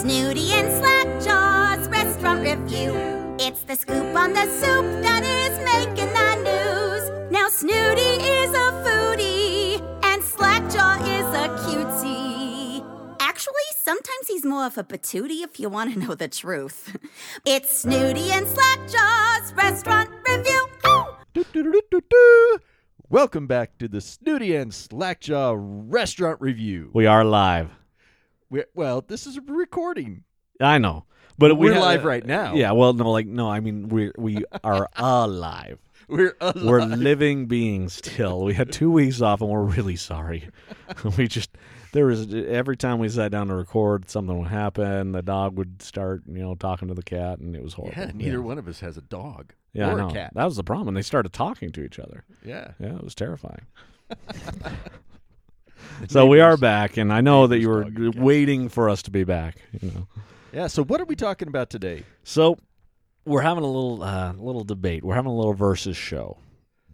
Snooty 0.00 0.52
and 0.52 0.72
Slackjaw's 0.72 1.86
restaurant 1.90 2.40
review. 2.40 2.94
It's 3.38 3.64
the 3.64 3.76
scoop 3.76 4.16
on 4.16 4.32
the 4.32 4.46
soup 4.46 5.02
that 5.02 5.22
is 5.22 5.58
making 5.62 6.10
the 6.14 6.36
news. 6.36 7.30
Now 7.30 7.50
Snooty 7.50 8.00
is 8.00 8.48
a 8.48 8.72
foodie 8.82 9.78
and 10.02 10.24
Slackjaw 10.24 11.04
is 11.04 11.26
a 11.34 11.48
cutie. 11.68 12.82
Actually, 13.20 13.68
sometimes 13.82 14.26
he's 14.26 14.46
more 14.46 14.64
of 14.64 14.78
a 14.78 14.84
patootie 14.84 15.42
if 15.44 15.60
you 15.60 15.68
want 15.68 15.92
to 15.92 15.98
know 16.00 16.14
the 16.14 16.28
truth. 16.28 16.96
It's 17.44 17.80
Snooty 17.80 18.32
and 18.32 18.46
Slackjaw's 18.46 19.52
restaurant 19.52 20.08
review. 20.26 20.66
Ow! 20.86 21.18
Welcome 23.10 23.46
back 23.46 23.76
to 23.76 23.86
the 23.86 24.00
Snooty 24.00 24.56
and 24.56 24.72
Slackjaw 24.72 25.56
Restaurant 25.58 26.40
Review. 26.40 26.88
We 26.94 27.04
are 27.04 27.22
live. 27.22 27.79
We 28.50 28.64
well, 28.74 29.00
this 29.06 29.26
is 29.26 29.36
a 29.36 29.40
recording. 29.40 30.24
I 30.60 30.78
know, 30.78 31.04
but 31.38 31.56
we 31.56 31.70
We're 31.70 31.80
live 31.80 32.04
right 32.04 32.24
now. 32.24 32.54
Yeah, 32.54 32.72
well, 32.72 32.92
no, 32.92 33.10
like 33.10 33.26
no, 33.26 33.48
I 33.50 33.60
mean 33.60 33.88
we 33.88 34.12
we 34.18 34.44
are 34.62 34.88
alive. 34.96 35.78
We're 36.08 36.36
alive. 36.40 36.64
We're 36.64 36.84
living 36.84 37.46
beings 37.46 37.94
still. 37.94 38.42
We 38.42 38.54
had 38.54 38.72
two 38.72 38.90
weeks 38.90 39.20
off, 39.20 39.40
and 39.40 39.48
we're 39.48 39.62
really 39.62 39.96
sorry. 39.96 40.48
we 41.16 41.28
just 41.28 41.56
there 41.92 42.06
was 42.06 42.32
every 42.34 42.76
time 42.76 42.98
we 42.98 43.08
sat 43.08 43.30
down 43.30 43.48
to 43.48 43.54
record, 43.54 44.10
something 44.10 44.36
would 44.38 44.48
happen. 44.48 45.12
The 45.12 45.22
dog 45.22 45.56
would 45.56 45.80
start, 45.82 46.22
you 46.26 46.42
know, 46.42 46.54
talking 46.56 46.88
to 46.88 46.94
the 46.94 47.02
cat, 47.02 47.38
and 47.38 47.54
it 47.54 47.62
was 47.62 47.74
horrible. 47.74 47.96
yeah, 47.96 48.10
neither 48.14 48.42
one 48.42 48.58
of 48.58 48.66
us 48.68 48.80
has 48.80 48.96
a 48.96 49.02
dog 49.02 49.52
Yeah, 49.72 49.92
or 49.92 50.00
a 50.00 50.12
cat. 50.12 50.32
That 50.34 50.44
was 50.44 50.56
the 50.56 50.64
problem. 50.64 50.94
They 50.94 51.02
started 51.02 51.32
talking 51.32 51.70
to 51.72 51.82
each 51.84 51.98
other. 51.98 52.24
yeah. 52.44 52.72
Yeah, 52.80 52.96
it 52.96 53.04
was 53.04 53.14
terrifying. 53.14 53.66
so 56.08 56.26
we 56.26 56.40
are 56.40 56.56
back, 56.56 56.96
and 56.96 57.12
I 57.12 57.20
know 57.20 57.46
that 57.46 57.58
you 57.58 57.68
were 57.68 57.84
dog, 57.84 58.16
waiting 58.16 58.68
for 58.68 58.88
us 58.88 59.02
to 59.02 59.10
be 59.10 59.24
back. 59.24 59.56
You 59.80 59.90
know. 59.90 60.08
Yeah. 60.52 60.66
So 60.66 60.84
what 60.84 61.00
are 61.00 61.04
we 61.04 61.16
talking 61.16 61.48
about 61.48 61.70
today? 61.70 62.04
So 62.24 62.58
we're 63.24 63.42
having 63.42 63.64
a 63.64 63.66
little 63.66 64.02
uh, 64.02 64.32
little 64.34 64.64
debate. 64.64 65.04
We're 65.04 65.14
having 65.14 65.30
a 65.30 65.36
little 65.36 65.54
versus 65.54 65.96
show. 65.96 66.38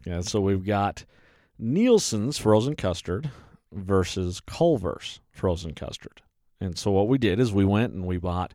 Yeah, 0.04 0.20
so 0.20 0.40
we've 0.40 0.64
got 0.64 1.04
Nielsen's 1.58 2.38
frozen 2.38 2.76
custard 2.76 3.30
versus 3.72 4.40
Culver's 4.40 5.20
frozen 5.32 5.74
custard. 5.74 6.22
And 6.60 6.78
so 6.78 6.92
what 6.92 7.08
we 7.08 7.18
did 7.18 7.40
is 7.40 7.52
we 7.52 7.64
went 7.64 7.92
and 7.92 8.06
we 8.06 8.16
bought, 8.16 8.54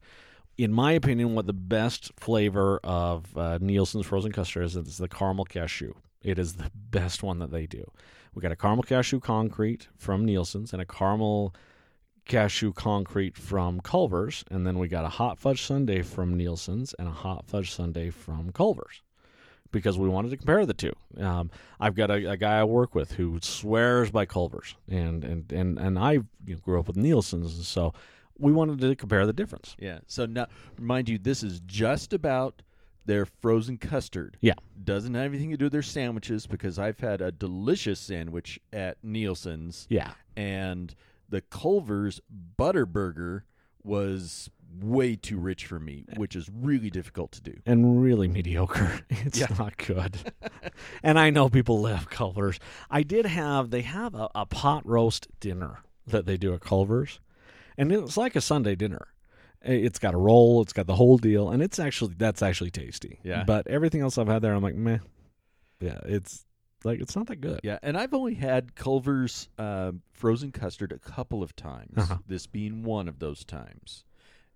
in 0.58 0.72
my 0.72 0.94
opinion, 0.94 1.36
what 1.36 1.48
the 1.48 1.54
best 1.54 2.12
flavor 2.18 2.80
of 2.84 3.38
uh, 3.38 3.58
Nielsen's 3.62 4.06
frozen 4.06 4.32
custard 4.32 4.64
is. 4.64 4.76
It's 4.78 4.98
the 4.98 5.10
caramel 5.10 5.46
cashew. 5.46 5.94
It 6.24 6.40
is 6.40 6.54
the 6.54 6.72
best 6.92 7.24
one 7.24 7.40
that 7.40 7.52
they 7.52 7.66
do. 7.66 7.90
We 8.34 8.42
got 8.42 8.52
a 8.52 8.56
caramel 8.56 8.84
cashew 8.84 9.20
concrete 9.20 9.88
from 9.98 10.26
Nielsen's 10.26 10.74
and 10.74 10.82
a 10.82 10.86
caramel 10.86 11.54
cashew 12.26 12.72
concrete 12.72 13.36
from 13.36 13.82
Culver's, 13.82 14.44
and 14.50 14.66
then 14.66 14.80
we 14.80 14.88
got 14.88 15.06
a 15.06 15.10
hot 15.10 15.38
fudge 15.38 15.64
sundae 15.64 16.02
from 16.02 16.38
Nielsen's 16.38 16.94
and 16.98 17.08
a 17.08 17.12
hot 17.12 17.46
fudge 17.46 17.72
sundae 17.72 18.10
from 18.10 18.52
Culver's 18.52 19.02
because 19.72 19.98
we 19.98 20.10
wanted 20.10 20.30
to 20.30 20.38
compare 20.38 20.66
the 20.66 20.74
two. 20.74 20.94
Um, 21.18 21.50
I've 21.80 21.96
got 21.96 22.12
a, 22.12 22.32
a 22.32 22.38
guy 22.38 22.60
I 22.60 22.64
work 22.64 22.94
with 22.94 23.14
who 23.14 23.40
swears 23.42 24.12
by 24.12 24.26
Culver's, 24.26 24.76
and 24.90 25.24
and 25.24 25.52
and 25.52 25.80
and 25.80 25.98
I 25.98 26.14
you 26.14 26.26
know, 26.46 26.58
grew 26.58 26.80
up 26.80 26.88
with 26.88 26.98
Nielsen's, 26.98 27.56
and 27.56 27.66
so 27.66 27.94
we 28.38 28.52
wanted 28.52 28.80
to 28.80 28.96
compare 28.96 29.26
the 29.26 29.34
difference. 29.34 29.76
Yeah. 29.80 30.00
So 30.08 30.26
now, 30.26 30.48
mind 30.80 31.10
you, 31.10 31.18
this 31.18 31.44
is 31.44 31.62
just 31.66 32.14
about 32.14 32.62
their 33.06 33.26
frozen 33.26 33.78
custard. 33.78 34.38
Yeah. 34.42 34.54
Doesn't 34.84 35.14
have 35.14 35.32
anything 35.32 35.52
to 35.52 35.58
do 35.58 35.66
with 35.66 35.74
their 35.74 35.82
sandwiches 35.82 36.48
because 36.48 36.78
I've 36.80 37.00
had 37.00 37.22
a 37.22 37.32
delicious 37.32 38.00
sandwich 38.00 38.60
at 38.74 38.98
Nielsen's. 39.04 39.88
Yeah, 39.90 40.12
and 40.36 40.94
the 41.30 41.42
Culver's 41.42 42.22
butter 42.58 42.86
burger 42.86 43.46
was 43.84 44.50
way 44.80 45.16
too 45.16 45.38
rich 45.38 45.66
for 45.66 45.80
me, 45.80 46.06
eh. 46.12 46.14
which 46.18 46.36
is 46.36 46.50
really 46.50 46.90
difficult 46.90 47.32
to 47.34 47.42
do. 47.42 47.54
and 47.66 48.02
really 48.02 48.28
mediocre. 48.28 49.02
It's 49.10 49.40
Yeah. 49.40 49.48
not 49.60 49.78
good. 49.78 50.18
and 51.04 51.20
I 51.20 51.30
know 51.30 51.50
people 51.50 51.82
love 51.82 52.10
Culver's. 52.10 52.60
I 52.90 53.04
did 53.04 53.26
have 53.26 53.70
they 53.72 53.82
have 53.82 54.16
a, 54.16 54.30
a 54.36 54.46
pot 54.46 54.86
roast 54.88 55.28
dinner 55.40 55.80
that 56.08 56.26
they 56.26 56.38
do 56.38 56.54
at 56.54 56.62
Culver's, 56.62 57.20
and 57.78 57.92
it 57.92 58.02
was 58.02 58.18
like 58.18 58.36
a 58.36 58.42
Sunday 58.42 58.76
dinner. 58.76 59.08
It's 59.64 60.00
got 60.00 60.14
a 60.14 60.18
roll, 60.18 60.62
it's 60.62 60.74
got 60.74 60.88
the 60.88 60.96
whole 60.96 61.18
deal, 61.18 61.50
and 61.52 61.62
it's 61.62 61.78
actually 61.80 62.16
that's 62.18 62.42
actually 62.42 62.72
tasty. 62.72 63.20
Yeah. 63.24 63.44
But 63.46 63.68
everything 63.68 64.02
else 64.02 64.18
I've 64.18 64.28
had 64.28 64.42
there, 64.42 64.54
I'm 64.54 64.64
like, 64.64 64.76
meh. 64.76 64.98
Yeah, 65.80 66.00
it's 66.06 66.46
like 66.84 67.00
it's 67.00 67.16
not 67.16 67.28
that 67.28 67.38
good. 67.42 67.60
Yeah, 67.64 67.78
and 67.84 67.96
I've 67.98 68.14
only 68.14 68.34
had 68.34 68.76
Culver's 68.76 69.50
uh, 69.60 69.92
frozen 70.14 70.52
custard 70.52 70.92
a 70.92 71.00
couple 71.00 71.44
of 71.44 71.56
times. 71.56 71.94
Uh-huh. 71.98 72.18
This 72.28 72.48
being 72.48 72.84
one 72.84 73.08
of 73.08 73.20
those 73.20 73.44
times, 73.44 74.04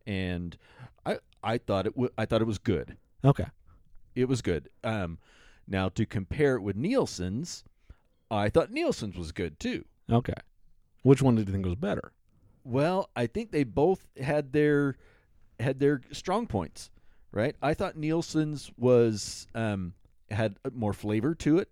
and 0.07 0.57
I 1.05 1.19
I 1.43 1.57
thought 1.59 1.85
it 1.85 1.93
w- 1.93 2.11
I 2.17 2.25
thought 2.25 2.41
it 2.41 2.47
was 2.47 2.57
good. 2.57 2.97
Okay. 3.23 3.45
It 4.15 4.27
was 4.27 4.41
good. 4.41 4.69
Um, 4.83 5.19
now 5.67 5.89
to 5.89 6.05
compare 6.05 6.55
it 6.55 6.61
with 6.61 6.75
Nielsen's, 6.75 7.63
I 8.31 8.49
thought 8.49 8.71
Nielsen's 8.71 9.17
was 9.17 9.31
good 9.31 9.59
too. 9.59 9.85
Okay. 10.11 10.33
Which 11.03 11.21
one 11.21 11.35
did 11.35 11.47
you 11.47 11.53
think 11.53 11.65
was 11.65 11.75
better? 11.75 12.11
Well, 12.65 13.09
I 13.15 13.27
think 13.27 13.51
they 13.51 13.63
both 13.63 14.07
had 14.19 14.51
their 14.51 14.97
had 15.59 15.79
their 15.79 16.01
strong 16.11 16.47
points, 16.47 16.89
right? 17.31 17.55
I 17.61 17.75
thought 17.75 17.95
Nielsen's 17.95 18.71
was 18.75 19.47
um, 19.53 19.93
had 20.31 20.57
more 20.73 20.91
flavor 20.91 21.35
to 21.35 21.59
it 21.59 21.69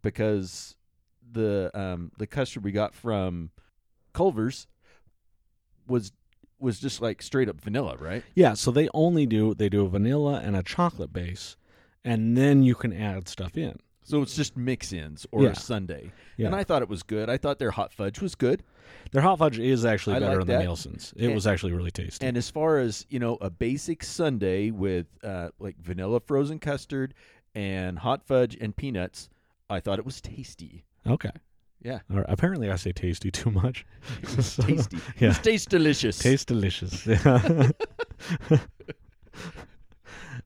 because 0.00 0.76
the 1.30 1.70
um, 1.74 2.10
the 2.16 2.26
custard 2.26 2.64
we 2.64 2.72
got 2.72 2.94
from 2.94 3.50
Culver's 4.14 4.66
was 5.86 6.12
was 6.58 6.80
just 6.80 7.02
like 7.02 7.20
straight 7.20 7.48
up 7.48 7.60
vanilla, 7.60 7.96
right? 7.98 8.22
Yeah, 8.34 8.54
so 8.54 8.70
they 8.70 8.88
only 8.94 9.26
do 9.26 9.52
they 9.52 9.68
do 9.68 9.84
a 9.84 9.88
vanilla 9.88 10.40
and 10.42 10.56
a 10.56 10.62
chocolate 10.62 11.12
base, 11.12 11.56
and 12.02 12.34
then 12.34 12.62
you 12.62 12.74
can 12.74 12.94
add 12.94 13.28
stuff 13.28 13.58
in. 13.58 13.78
So 14.04 14.20
it's 14.22 14.34
just 14.34 14.56
mix-ins 14.56 15.26
or 15.30 15.44
Yeah. 15.44 15.50
a 15.50 15.54
sundae. 15.54 16.10
Yeah. 16.36 16.46
And 16.46 16.56
I 16.56 16.64
thought 16.64 16.82
it 16.82 16.88
was 16.88 17.02
good. 17.04 17.30
I 17.30 17.36
thought 17.36 17.58
their 17.58 17.70
hot 17.70 17.92
fudge 17.92 18.20
was 18.20 18.34
good. 18.34 18.62
Their 19.12 19.22
hot 19.22 19.38
fudge 19.38 19.58
is 19.58 19.84
actually 19.84 20.16
I 20.16 20.20
better 20.20 20.38
like 20.38 20.46
than 20.46 20.58
that. 20.58 20.64
Nielsen's. 20.64 21.12
It 21.16 21.26
And- 21.26 21.34
was 21.34 21.46
actually 21.46 21.72
really 21.72 21.90
tasty. 21.92 22.26
And 22.26 22.36
as 22.36 22.50
far 22.50 22.78
as 22.78 23.06
you 23.10 23.18
know, 23.20 23.36
a 23.40 23.48
basic 23.50 24.02
sundae 24.02 24.70
with 24.70 25.06
uh, 25.22 25.50
like 25.60 25.76
vanilla 25.80 26.20
frozen 26.20 26.58
custard 26.58 27.14
and 27.54 27.98
hot 28.00 28.26
fudge 28.26 28.56
and 28.60 28.74
peanuts, 28.74 29.28
I 29.70 29.78
thought 29.80 29.98
it 29.98 30.04
was 30.04 30.20
tasty. 30.20 30.84
okay. 31.06 31.30
Yeah, 31.84 31.98
All 32.12 32.18
right. 32.18 32.26
Apparently, 32.28 32.70
I 32.70 32.76
say 32.76 32.92
tasty 32.92 33.32
too 33.32 33.50
much. 33.50 33.84
it 34.22 34.36
was 34.36 34.54
tasty. 34.56 34.98
Yeah. 35.18 35.30
It 35.32 35.42
tastes 35.42 35.66
delicious. 35.66 36.16
Tastes 36.16 36.44
delicious. 36.44 37.08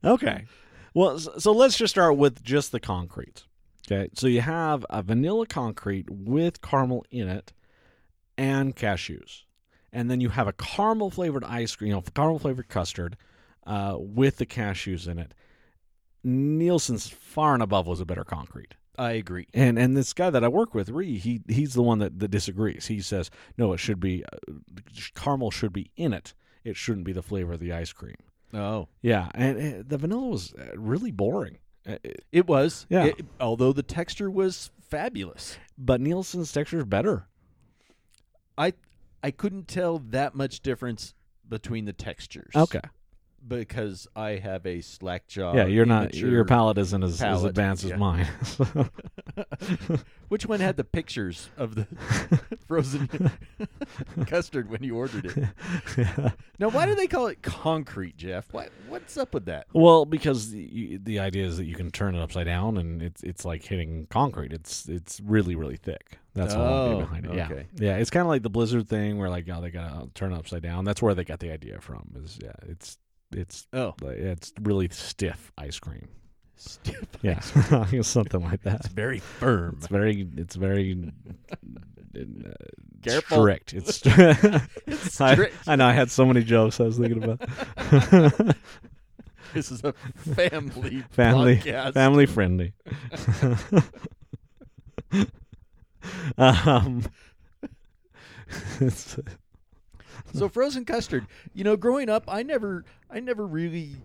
okay. 0.05 0.44
Well, 0.97 1.19
so 1.19 1.53
let's 1.53 1.77
just 1.77 1.93
start 1.93 2.17
with 2.17 2.43
just 2.43 2.73
the 2.73 2.81
concrete. 2.81 3.45
Okay. 3.87 4.09
So 4.15 4.29
you 4.29 4.41
have 4.41 4.87
a 4.89 5.03
vanilla 5.03 5.47
concrete 5.47 6.09
with 6.09 6.62
caramel 6.62 7.05
in 7.11 7.29
it 7.29 7.53
and 8.39 8.75
cashews. 8.75 9.43
And 9.93 10.11
then 10.11 10.23
you 10.23 10.31
have 10.31 10.49
a 10.49 10.55
caramel 10.55 11.11
flavored 11.11 11.45
ice 11.45 11.77
cream, 11.77 11.89
you 11.91 11.95
know, 11.97 12.01
caramel 12.01 12.39
flavored 12.39 12.69
custard 12.69 13.19
uh, 13.67 13.97
with 13.99 14.39
the 14.39 14.47
cashews 14.47 15.06
in 15.06 15.19
it. 15.19 15.35
Nielsen's 16.25 17.11
far 17.11 17.53
and 17.53 17.62
above 17.62 17.87
was 17.87 18.01
a 18.01 18.06
better 18.06 18.25
concrete. 18.25 18.75
I 18.99 19.12
agree. 19.12 19.49
And 19.53 19.79
and 19.79 19.95
this 19.95 20.15
guy 20.15 20.31
that 20.31 20.45
I 20.45 20.49
work 20.49 20.75
with, 20.75 20.89
Ree, 20.89 21.19
he 21.19 21.43
he's 21.47 21.75
the 21.75 21.83
one 21.83 21.99
that, 21.99 22.21
that 22.21 22.31
disagrees. 22.31 22.87
He 22.87 23.03
says 23.03 23.31
no, 23.59 23.75
it 23.75 23.81
should 23.81 24.01
be 24.01 24.25
uh, 24.25 24.53
caramel 25.15 25.51
should 25.51 25.75
be 25.75 25.91
in 25.95 26.15
it. 26.15 26.33
It 26.65 26.75
shouldn't 26.75 27.05
be 27.05 27.12
the 27.12 27.23
flavor 27.23 27.53
of 27.53 27.61
the 27.61 27.75
ice 27.75 27.93
cream. 27.93 28.17
Oh, 28.56 28.89
Yeah, 29.03 29.28
and 29.34 29.59
uh, 29.59 29.83
the 29.87 29.99
vanilla 29.99 30.28
was 30.28 30.55
uh, 30.55 30.77
really 30.78 31.11
boring. 31.11 31.59
It- 31.84 32.25
it 32.33 32.47
was. 32.47 32.87
Yeah. 32.89 33.06
It- 33.06 33.25
although 33.41 33.72
the 33.72 33.83
texture 33.83 34.31
was 34.31 34.71
fabulous, 34.81 35.59
but 35.78 36.00
Nielsen's 36.00 36.50
texture 36.53 36.78
is 36.78 36.84
better. 36.84 37.28
I 38.59 38.72
I 39.22 39.31
couldn't 39.31 39.69
tell 39.69 39.99
that 39.99 40.34
much 40.34 40.61
difference 40.61 41.14
between 41.49 41.85
the 41.85 41.93
textures. 41.93 42.53
Okay. 42.55 42.81
Because 43.48 44.06
I 44.14 44.31
have 44.32 44.66
a 44.66 44.81
slack 44.81 45.26
jaw. 45.26 45.54
yeah, 45.54 45.66
you're 45.66 45.87
not 45.87 46.14
your 46.14 46.44
palate 46.44 46.78
isn't 46.78 47.02
as, 47.02 47.22
as 47.22 47.44
advanced 47.44 47.84
yeah. 47.84 47.94
as 47.94 48.00
mine. 48.00 48.28
Which 50.28 50.46
one 50.46 50.60
had 50.60 50.76
the 50.76 50.84
pictures 50.84 51.50
of 51.56 51.75
the 51.75 51.87
frozen 52.66 53.31
custard 54.26 54.69
when 54.69 54.82
you 54.82 54.96
ordered 54.96 55.26
it? 55.26 56.32
Now, 56.58 56.69
why 56.70 56.87
do 56.87 56.94
they 56.94 57.06
call 57.06 57.28
it 57.28 57.43
concrete, 57.43 58.16
Jeff? 58.16 58.52
What 58.52 58.70
what's 58.88 59.16
up 59.16 59.34
with 59.34 59.44
that? 59.44 59.66
Well, 59.72 60.04
because 60.04 60.50
the, 60.50 60.98
the 61.02 61.20
idea 61.20 61.46
is 61.46 61.58
that 61.58 61.64
you 61.64 61.75
can 61.75 61.90
turn 61.90 62.14
it 62.14 62.22
upside 62.22 62.46
down, 62.46 62.76
and 62.76 63.02
it's 63.02 63.22
it's 63.22 63.44
like 63.44 63.62
hitting 63.62 64.06
concrete. 64.10 64.52
It's 64.52 64.88
it's 64.88 65.20
really 65.20 65.54
really 65.54 65.76
thick. 65.76 66.19
That's 66.34 66.54
Oh, 66.54 66.87
idea 66.87 66.98
behind 66.98 67.26
it. 67.26 67.34
Yeah, 67.34 67.46
okay. 67.46 67.66
yeah. 67.76 67.96
It's 67.96 68.10
kind 68.10 68.22
of 68.22 68.28
like 68.28 68.43
the 68.43 68.50
Blizzard 68.50 68.88
thing, 68.88 69.19
where 69.19 69.31
like 69.31 69.48
oh 69.48 69.60
they 69.60 69.70
gotta 69.70 70.08
turn 70.14 70.32
it 70.32 70.37
upside 70.37 70.62
down. 70.62 70.84
That's 70.84 71.00
where 71.00 71.14
they 71.14 71.25
got 71.25 71.40
the 71.40 71.50
idea 71.50 71.81
from. 71.81 72.10
Is 72.22 72.38
yeah, 72.43 72.52
it's 72.69 72.98
it's 73.32 73.67
Oh, 73.73 73.94
like, 74.00 74.17
it's 74.19 74.52
really 74.62 74.88
stiff 74.90 75.52
ice 75.58 75.78
cream. 75.78 76.08
Stiff 76.56 77.05
Yeah, 77.23 77.40
something 78.02 78.40
like 78.43 78.62
that. 78.62 78.76
It's 78.76 78.88
very 78.88 79.19
firm. 79.19 79.76
It's 79.78 79.88
very, 79.88 80.26
it's 80.37 80.56
very 80.56 81.12
uh, 82.17 82.50
Careful. 83.02 83.38
strict. 83.43 83.75
It's, 83.75 84.00
It's 84.87 85.20
I, 85.20 85.34
strict. 85.34 85.55
I 85.67 85.76
know. 85.76 85.87
I 85.87 85.93
had 85.93 86.11
so 86.11 86.25
many 86.25 86.43
jokes 86.43 86.81
I 86.81 86.84
was 86.84 86.96
thinking 86.99 87.23
about. 87.23 88.56
This 89.55 89.70
is 89.70 89.84
a 89.84 89.93
family 90.17 91.02
family, 91.11 91.56
podcast. 91.58 91.94
family 91.94 92.26
friendly. 92.26 92.72
um, 96.38 97.02
it's- 98.81 99.19
So 100.38 100.49
frozen 100.49 100.85
custard. 100.85 101.27
You 101.55 101.65
know, 101.65 101.77
growing 101.77 102.09
up, 102.09 102.25
I 102.29 102.43
never, 102.43 102.85
I 103.11 103.21
never 103.21 103.47
really 103.47 103.97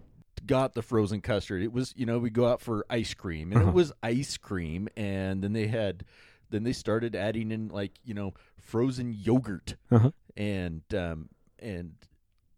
got 0.45 0.73
the 0.73 0.81
frozen 0.81 1.21
custard. 1.21 1.61
It 1.61 1.71
was, 1.71 1.93
you 1.95 2.05
know, 2.05 2.17
we 2.19 2.29
go 2.29 2.47
out 2.47 2.61
for 2.61 2.85
ice 2.89 3.13
cream, 3.13 3.51
and 3.51 3.61
Uh-huh. 3.61 3.69
it 3.69 3.73
was 3.73 3.91
ice 4.01 4.37
cream, 4.37 4.87
and 4.97 5.43
then 5.43 5.53
they 5.53 5.67
had, 5.67 6.03
then 6.49 6.63
they 6.63 6.73
started 6.73 7.15
adding 7.15 7.51
in 7.51 7.67
like, 7.69 7.91
you 8.03 8.13
know, 8.13 8.33
frozen 8.59 9.13
yogurt, 9.13 9.75
Uh-huh. 9.91 10.11
and 10.37 10.81
um, 10.95 11.29
and 11.59 11.93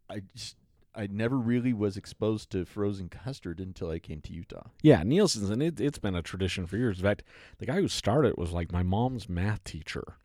I 0.09 0.21
just, 0.35 0.55
I 0.95 1.07
never 1.07 1.37
really 1.37 1.73
was 1.73 1.97
exposed 1.97 2.51
to 2.51 2.65
frozen 2.65 3.09
custard 3.09 3.59
until 3.59 3.89
I 3.89 3.99
came 3.99 4.21
to 4.21 4.33
Utah. 4.33 4.67
yeah, 4.81 5.01
Nielsen's, 5.03 5.49
and 5.49 5.61
it, 5.63 5.81
it's 5.81 5.97
been 5.97 6.15
a 6.15 6.21
tradition 6.21 6.67
for 6.67 6.77
years. 6.77 6.99
In 6.99 7.03
fact, 7.03 7.23
the 7.57 7.65
guy 7.65 7.81
who 7.81 7.87
started 7.87 8.29
it 8.29 8.37
was 8.37 8.51
like 8.51 8.71
my 8.71 8.83
mom's 8.83 9.27
math 9.27 9.63
teacher. 9.63 10.15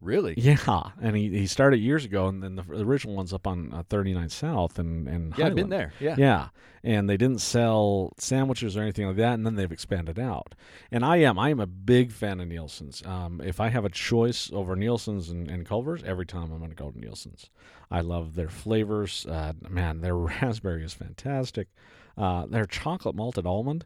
Really? 0.00 0.34
Yeah, 0.36 0.90
and 1.00 1.16
he, 1.16 1.30
he 1.30 1.46
started 1.46 1.78
years 1.78 2.04
ago, 2.04 2.26
and 2.26 2.42
then 2.42 2.56
the, 2.56 2.64
original 2.70 3.16
one's 3.16 3.32
up 3.32 3.46
on 3.46 3.72
uh, 3.72 3.82
39 3.88 4.28
South 4.28 4.78
and 4.78 5.08
and 5.08 5.36
Yeah, 5.36 5.46
I've 5.46 5.54
been 5.54 5.70
there. 5.70 5.92
Yeah. 6.00 6.16
Yeah, 6.18 6.48
and 6.84 7.08
they 7.08 7.16
didn't 7.16 7.40
sell 7.40 8.12
sandwiches 8.18 8.76
or 8.76 8.82
anything 8.82 9.06
like 9.06 9.16
that, 9.16 9.34
and 9.34 9.46
then 9.46 9.54
they've 9.54 9.72
expanded 9.72 10.18
out. 10.18 10.54
And 10.92 11.04
I 11.04 11.16
am 11.18 11.38
I 11.38 11.50
am 11.50 11.60
a 11.60 11.66
big 11.66 12.12
fan 12.12 12.40
of 12.40 12.48
Nielsen's. 12.48 13.02
Um, 13.06 13.40
if 13.44 13.58
I 13.58 13.68
have 13.68 13.84
a 13.84 13.90
choice 13.90 14.50
over 14.52 14.76
Nielsen's 14.76 15.30
and, 15.30 15.50
and 15.50 15.66
Culver's, 15.66 16.02
every 16.04 16.26
time 16.26 16.52
I'm 16.52 16.58
going 16.58 16.70
to 16.70 16.76
go 16.76 16.90
to 16.90 16.98
Nielsen's. 16.98 17.50
I 17.90 18.00
love 18.00 18.34
their 18.34 18.48
flavors. 18.48 19.26
Uh, 19.26 19.52
man, 19.68 20.00
their 20.00 20.16
raspberry 20.16 20.84
is 20.84 20.94
fantastic. 20.94 21.68
Uh, 22.16 22.46
their 22.46 22.66
chocolate 22.66 23.14
malted 23.14 23.46
almond. 23.46 23.84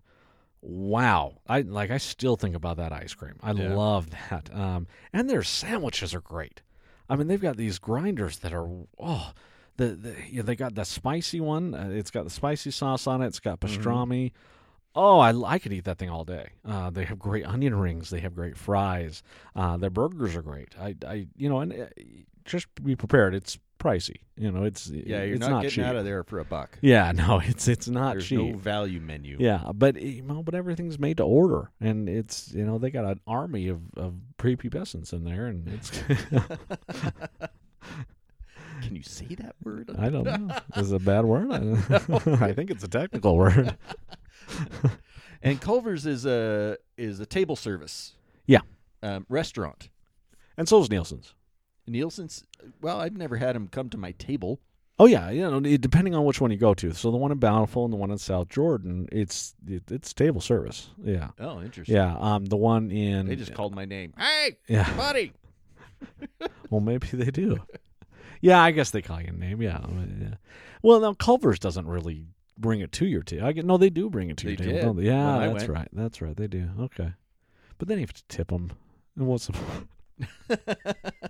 Wow, 0.62 1.38
I 1.48 1.62
like. 1.62 1.90
I 1.90 1.96
still 1.98 2.36
think 2.36 2.54
about 2.54 2.76
that 2.76 2.92
ice 2.92 3.14
cream. 3.14 3.36
I 3.42 3.52
Yeah. 3.52 3.74
love 3.74 4.10
that. 4.10 4.54
Um, 4.54 4.86
and 5.12 5.28
their 5.28 5.42
sandwiches 5.42 6.14
are 6.14 6.20
great. 6.20 6.62
I 7.08 7.16
mean, 7.16 7.28
they've 7.28 7.40
got 7.40 7.56
these 7.56 7.78
grinders 7.78 8.38
that 8.40 8.52
are 8.52 8.68
oh, 8.98 9.32
the, 9.78 9.86
the 9.88 10.14
yeah, 10.30 10.42
they 10.42 10.54
got 10.56 10.74
the 10.74 10.84
spicy 10.84 11.40
one. 11.40 11.74
Uh, 11.74 11.88
it's 11.90 12.10
got 12.10 12.24
the 12.24 12.30
spicy 12.30 12.70
sauce 12.70 13.06
on 13.06 13.22
it. 13.22 13.28
It's 13.28 13.40
got 13.40 13.60
pastrami. 13.60 14.32
Oh, 14.94 15.18
I, 15.20 15.32
I 15.54 15.58
could 15.58 15.72
eat 15.72 15.84
that 15.84 15.98
thing 15.98 16.10
all 16.10 16.24
day. 16.24 16.50
Uh, 16.66 16.90
they 16.90 17.04
have 17.04 17.18
great 17.18 17.46
onion 17.46 17.76
rings. 17.76 18.10
They 18.10 18.20
have 18.20 18.34
great 18.34 18.56
fries. 18.56 19.22
Uh, 19.54 19.76
their 19.76 19.88
burgers 19.90 20.34
are 20.36 20.42
great. 20.42 20.74
I, 20.78 20.96
I 21.06 21.26
you 21.36 21.48
know, 21.48 21.60
and 21.60 21.72
uh, 21.72 21.86
just 22.44 22.66
be 22.82 22.96
prepared. 22.96 23.34
It's 23.34 23.58
pricey. 23.80 24.16
You 24.36 24.52
know, 24.52 24.64
it's 24.64 24.88
Yeah, 24.88 25.24
you're 25.24 25.34
it's 25.34 25.40
not, 25.40 25.50
not, 25.50 25.62
getting 25.62 25.76
cheap. 25.76 25.84
out 25.84 25.96
of 25.96 26.04
there 26.04 26.22
for 26.22 26.38
a 26.38 26.44
buck. 26.44 26.78
Yeah, 26.80 27.10
no, 27.12 27.40
it's 27.44 27.66
it's 27.66 27.88
not 27.88 28.12
There's 28.12 28.28
cheap. 28.28 28.38
no 28.38 28.56
value 28.56 29.00
menu. 29.00 29.36
Yeah, 29.40 29.72
but 29.74 30.00
you 30.00 30.22
know, 30.22 30.42
but 30.42 30.54
everything's 30.54 30.98
made 30.98 31.16
to 31.16 31.24
order, 31.24 31.70
and 31.80 32.08
it's 32.08 32.52
you 32.52 32.64
know 32.64 32.78
they 32.78 32.90
got 32.90 33.04
an 33.04 33.20
army 33.26 33.68
of 33.68 33.80
of 33.96 34.14
prepubescents 34.38 35.12
in 35.12 35.24
there, 35.24 35.46
and 35.46 35.66
it's 35.68 35.90
Can 38.82 38.96
you 38.96 39.02
say 39.02 39.34
that 39.34 39.56
word? 39.62 39.90
I 39.98 40.08
don't 40.08 40.24
know, 40.24 40.56
is 40.76 40.92
it 40.92 40.96
a 40.96 41.04
bad 41.04 41.24
word? 41.24 41.50
I, 41.52 42.52
think 42.52 42.70
it's 42.70 42.84
a 42.84 42.88
technical 42.88 43.36
word. 43.36 43.76
And 45.42 45.60
Culver's 45.60 46.06
is 46.06 46.26
a 46.26 46.76
is 46.96 47.20
a 47.20 47.26
table 47.26 47.56
service. 47.56 48.14
Yeah. 48.46 48.60
Um, 49.02 49.26
restaurant. 49.28 49.88
And 50.56 50.68
so 50.68 50.80
is 50.80 50.90
Nielsen's. 50.90 51.34
Nielsen's. 51.90 52.44
Well, 52.80 53.00
I've 53.00 53.16
never 53.16 53.36
had 53.36 53.56
him 53.56 53.68
come 53.68 53.88
to 53.90 53.98
my 53.98 54.12
table. 54.12 54.60
Oh 54.98 55.06
yeah, 55.06 55.30
you 55.30 55.40
know, 55.50 55.60
depending 55.60 56.14
on 56.14 56.24
which 56.26 56.40
one 56.42 56.50
you 56.50 56.58
go 56.58 56.74
to. 56.74 56.92
So 56.92 57.10
the 57.10 57.16
one 57.16 57.32
in 57.32 57.38
Bountiful 57.38 57.84
and 57.84 57.92
the 57.92 57.96
one 57.96 58.10
in 58.10 58.18
South 58.18 58.48
Jordan, 58.50 59.08
it's 59.10 59.54
it, 59.66 59.84
it's 59.90 60.12
table 60.12 60.42
service. 60.42 60.90
Yeah, 61.02 61.28
Oh, 61.38 61.62
interesting. 61.62 61.96
yeah. 61.96 62.14
Um, 62.18 62.44
the 62.44 62.58
one 62.58 62.90
in 62.90 63.26
They 63.26 63.36
just 63.36 63.54
called 63.54 63.74
my 63.74 63.86
name. 63.86 64.12
Hey, 64.18 64.58
yeah. 64.68 64.94
buddy. 64.96 65.32
Well, 66.70 66.80
maybe 66.80 67.08
they 67.08 67.30
do. 67.30 67.58
yeah, 68.40 68.62
I 68.62 68.70
guess 68.70 68.90
they 68.90 69.02
call 69.02 69.20
you 69.20 69.28
a 69.28 69.32
name. 69.32 69.60
Yeah, 69.60 69.80
yeah. 70.20 70.34
Well, 70.82 71.00
now 71.00 71.14
Culver's 71.14 71.58
doesn't 71.58 71.86
really 71.88 72.26
bring 72.56 72.80
it 72.80 72.92
to 72.92 73.06
your 73.06 73.22
table. 73.22 73.44
I 73.46 73.52
get 73.52 73.64
no, 73.64 73.76
they 73.76 73.90
do 73.90 74.08
bring 74.08 74.30
it 74.30 74.36
to 74.38 74.44
They 74.46 74.50
your 74.52 74.72
table. 74.74 74.88
Don't 74.88 74.96
they? 74.98 75.04
Yeah, 75.04 75.36
I 75.38 75.46
that's 75.48 75.60
went. 75.62 75.68
right. 75.70 75.88
That's 75.92 76.22
right. 76.22 76.36
They 76.36 76.46
do. 76.46 76.68
Okay, 76.78 77.12
but 77.78 77.88
then 77.88 77.98
you 77.98 78.02
have 78.02 78.12
to 78.12 78.24
tip 78.28 78.48
them. 78.48 78.70
And 79.16 79.26
what's 79.26 79.48
the 79.48 79.56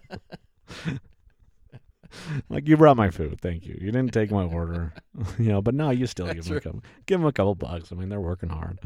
like? 2.49 2.69
You 2.69 2.77
brought 2.77 2.97
my 2.97 3.11
food. 3.11 3.41
Thank 3.41 3.67
you. 3.67 3.77
You 3.81 3.91
didn't 3.93 4.12
take 4.12 4.31
my 4.31 4.44
order. 4.44 4.93
you 5.38 5.49
know, 5.49 5.62
but 5.62 5.75
no, 5.75 5.91
you 5.91 6.06
still 6.06 6.27
give 6.27 6.37
That's 6.37 6.49
them 6.49 6.56
a 6.56 6.61
couple. 6.61 6.82
Give 7.06 7.21
them 7.21 7.27
a 7.27 7.32
couple 7.32 7.55
bucks. 7.55 7.93
I 7.93 7.97
mean, 7.97 8.09
they're 8.09 8.21
working 8.21 8.49
hard. 8.49 8.79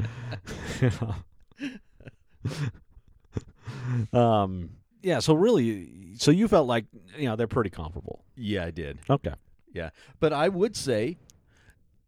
Um. 4.13 4.69
Yeah. 5.01 5.19
So 5.19 5.33
really, 5.33 5.89
so 6.17 6.31
you 6.31 6.47
felt 6.47 6.67
like 6.67 6.85
you 7.17 7.27
know 7.27 7.35
they're 7.35 7.47
pretty 7.47 7.69
comparable. 7.69 8.23
Yeah, 8.35 8.65
I 8.65 8.71
did. 8.71 8.99
Okay. 9.09 9.33
Yeah, 9.73 9.89
but 10.19 10.33
I 10.33 10.49
would 10.49 10.75
say, 10.75 11.17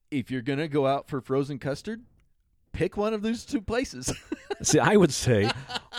if 0.10 0.32
you're 0.32 0.42
gonna 0.42 0.68
go 0.68 0.88
out 0.88 1.08
for 1.08 1.22
frozen 1.22 1.60
custard, 1.60 2.02
pick 2.78 2.96
one 2.96 3.12
of 3.12 3.24
those 3.24 3.44
two 3.44 3.60
places. 3.60 4.14
See, 4.62 4.78
I 4.78 4.96
would 4.96 5.12
say, 5.12 5.50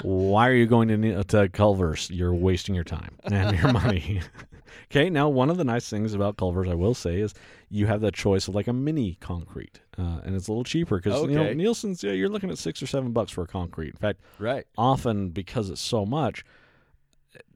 why 0.03 0.49
are 0.49 0.55
you 0.55 0.67
going 0.67 0.87
to 0.89 0.97
Ne- 0.97 1.23
to 1.23 1.49
Culver's? 1.49 2.09
You're 2.09 2.35
wasting 2.35 2.75
your 2.75 2.85
time 2.85 3.17
and 3.25 3.59
your 3.59 3.73
money. 3.73 4.23
okay, 4.91 5.11
now 5.11 5.29
one 5.29 5.51
of 5.51 5.57
the 5.57 5.65
nice 5.65 5.91
things 5.91 6.15
about 6.15 6.37
Culver's, 6.37 6.69
I 6.69 6.75
will 6.75 6.95
say, 6.95 7.21
is 7.21 7.35
you 7.69 7.87
have 7.87 8.01
the 8.01 8.13
choice 8.13 8.47
of 8.47 8.55
like 8.55 8.69
a 8.69 8.73
mini 8.73 9.17
concrete, 9.21 9.81
uh, 9.99 10.21
and 10.25 10.37
it's 10.37 10.47
a 10.47 10.53
little 10.53 10.65
cheaper 10.65 10.99
because 10.99 11.21
you 11.23 11.35
know 11.35 11.53
Nielsen's. 11.53 12.05
Yeah, 12.05 12.13
you're 12.13 12.29
looking 12.29 12.51
at 12.51 12.59
six 12.59 12.81
or 12.81 12.87
seven 12.87 13.13
bucks 13.13 13.33
for 13.33 13.43
a 13.43 13.47
concrete. 13.47 13.91
In 13.91 13.97
fact, 13.97 14.21
right. 14.39 14.65
often 14.77 15.31
because 15.31 15.71
it's 15.71 15.81
so 15.81 16.07
much. 16.07 16.45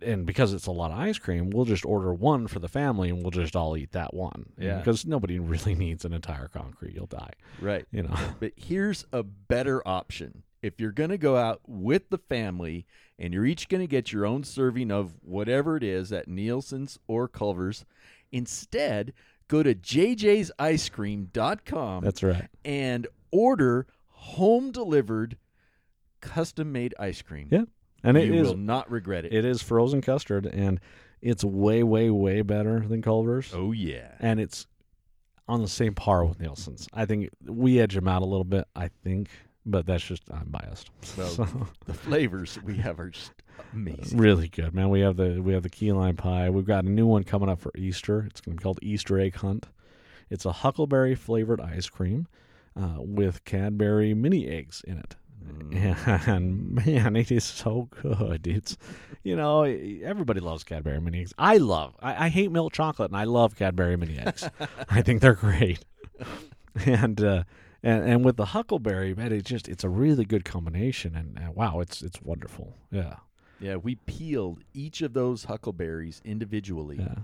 And 0.01 0.27
because 0.27 0.53
it's 0.53 0.67
a 0.67 0.71
lot 0.71 0.91
of 0.91 0.99
ice 0.99 1.19
cream, 1.19 1.51
we'll 1.51 1.65
just 1.65 1.85
order 1.85 2.13
one 2.13 2.47
for 2.47 2.59
the 2.59 2.69
family, 2.69 3.09
and 3.09 3.23
we'll 3.23 3.31
just 3.31 3.57
all 3.57 3.77
eat 3.77 3.93
that 3.93 4.15
one. 4.15 4.53
Yeah. 4.59 4.79
Because 4.79 5.07
nobody 5.07 5.39
really 5.39 5.75
needs 5.75 6.05
an 6.05 6.13
entire 6.13 6.49
concrete; 6.49 6.95
you'll 6.95 7.07
die. 7.07 7.33
Right. 7.61 7.87
You 7.91 8.05
know. 8.05 8.17
But 8.39 8.53
here's 8.57 9.07
a 9.13 9.23
better 9.23 9.87
option. 9.87 10.43
If 10.63 10.81
you're 10.81 10.93
going 10.93 11.11
to 11.11 11.19
go 11.19 11.37
out 11.37 11.61
with 11.67 12.11
the 12.11 12.19
family 12.19 12.87
and 13.19 13.35
you're 13.35 13.47
each 13.47 13.69
going 13.69 13.81
to 13.81 13.89
get 13.89 14.13
your 14.13 14.25
own 14.25 14.45
serving 14.45 14.93
of 14.93 15.15
whatever 15.23 15.77
it 15.77 15.83
is 15.83 16.13
at 16.13 16.29
Nielsen's 16.29 17.01
or 17.09 17.27
Culver's, 17.27 17.85
instead 18.31 19.13
go 19.49 19.65
to 19.65 19.75
jjsicecream.com 19.75 22.05
That's 22.05 22.23
right. 22.23 22.49
and 22.65 23.07
order 23.31 23.87
home 24.09 24.71
delivered 24.71 25.37
custom 26.21 26.73
made 26.73 26.95
ice 26.99 27.23
cream. 27.23 27.49
Yeah. 27.51 27.65
And 28.05 28.17
it 28.17 28.27
you 28.27 28.35
is 28.35 28.49
will 28.49 28.57
not 28.57 28.91
regret 28.91 29.25
it. 29.25 29.33
It 29.33 29.45
is 29.45 29.63
frozen 29.63 30.01
custard, 30.01 30.47
and 30.47 30.81
it's 31.21 31.45
way, 31.45 31.83
way, 31.83 32.11
way 32.11 32.43
better 32.43 32.81
than 32.81 33.01
Culver's. 33.03 33.53
oh 33.55 33.73
yeah. 33.73 34.13
And 34.21 34.41
it's 34.41 34.67
on 35.49 35.63
the 35.63 35.69
same 35.69 35.95
par 35.95 36.25
with 36.25 36.41
Nielsen's. 36.41 36.89
I 36.93 37.05
think 37.07 37.31
we 37.47 37.81
edge 37.81 37.95
them 37.95 38.09
out 38.09 38.23
a 38.23 38.25
little 38.27 38.45
bit, 38.45 38.67
I 38.75 38.89
think, 39.05 39.29
but 39.67 39.87
that's 39.87 40.03
just, 40.05 40.23
I'm 40.33 40.49
biased. 40.49 40.91
Well, 41.17 41.29
So, 41.31 41.47
the 41.87 41.95
flavors 41.95 42.59
we 42.65 42.77
have 42.79 42.99
are 42.99 43.11
just 43.11 43.33
amazing. 43.73 44.19
really 44.19 44.49
good, 44.49 44.75
man. 44.75 44.89
We 44.91 45.01
have 45.01 45.17
the 45.17 45.41
we 45.41 45.53
have 45.53 45.63
the 45.63 45.69
key 45.71 45.93
lime 45.93 46.17
pie. 46.17 46.51
We've 46.51 46.65
got 46.67 46.85
a 46.85 46.89
new 46.89 47.07
one 47.07 47.23
coming 47.25 47.49
up 47.49 47.61
for 47.61 47.71
Easter. 47.77 48.25
It's 48.29 48.41
going 48.41 48.57
to 48.57 48.61
be 48.61 48.63
called 48.63 48.79
Easter 48.83 49.19
egg 49.21 49.37
hunt. 49.37 49.67
It's 50.31 50.45
a 50.47 50.53
huckleberry 50.53 51.15
flavored 51.15 51.61
ice 51.61 51.89
cream 51.89 52.27
uh, 52.81 52.97
with 52.99 53.45
Cadbury 53.45 54.15
mini 54.15 54.49
eggs 54.49 54.83
in 54.87 54.97
it. 54.99 55.17
Mm. 55.43 56.29
And 56.29 56.87
man, 56.87 57.17
it 57.17 57.31
is 57.31 57.45
so 57.45 57.89
good. 58.03 58.47
It's 58.47 58.77
you 59.23 59.37
know 59.37 59.63
everybody 59.63 60.41
loves 60.41 60.65
Cadbury 60.65 61.01
mini 61.01 61.21
eggs. 61.21 61.33
I 61.39 61.57
love. 61.59 61.95
I, 62.01 62.27
I 62.27 62.29
hate 62.29 62.51
milk 62.51 62.73
chocolate, 62.73 63.11
and 63.11 63.17
I 63.17 63.25
love 63.25 63.57
Cadbury 63.57 63.97
mini 63.97 64.19
eggs. 64.19 64.49
I 64.89 65.03
think 65.03 65.21
they're 65.21 65.35
great. 65.35 65.85
And 66.87 67.23
uh, 67.23 67.45
and 67.83 68.09
and 68.09 68.25
with 68.25 68.39
the 68.39 68.47
huckleberry, 68.47 69.15
man, 69.15 69.31
it 69.31 69.45
just 69.45 69.69
it's 69.69 69.85
a 69.85 69.91
really 69.91 70.25
good 70.25 70.43
combination. 70.43 71.15
And 71.15 71.39
uh, 71.39 71.53
wow, 71.53 71.81
it's 71.81 72.01
it's 72.01 72.23
wonderful. 72.23 72.79
Yeah, 72.91 73.17
Yeah, 73.61 73.77
we 73.77 73.97
peeled 73.97 74.65
each 74.73 75.03
of 75.03 75.13
those 75.13 75.45
huckleberries 75.45 76.23
individually 76.25 76.97
yeah. 76.99 77.17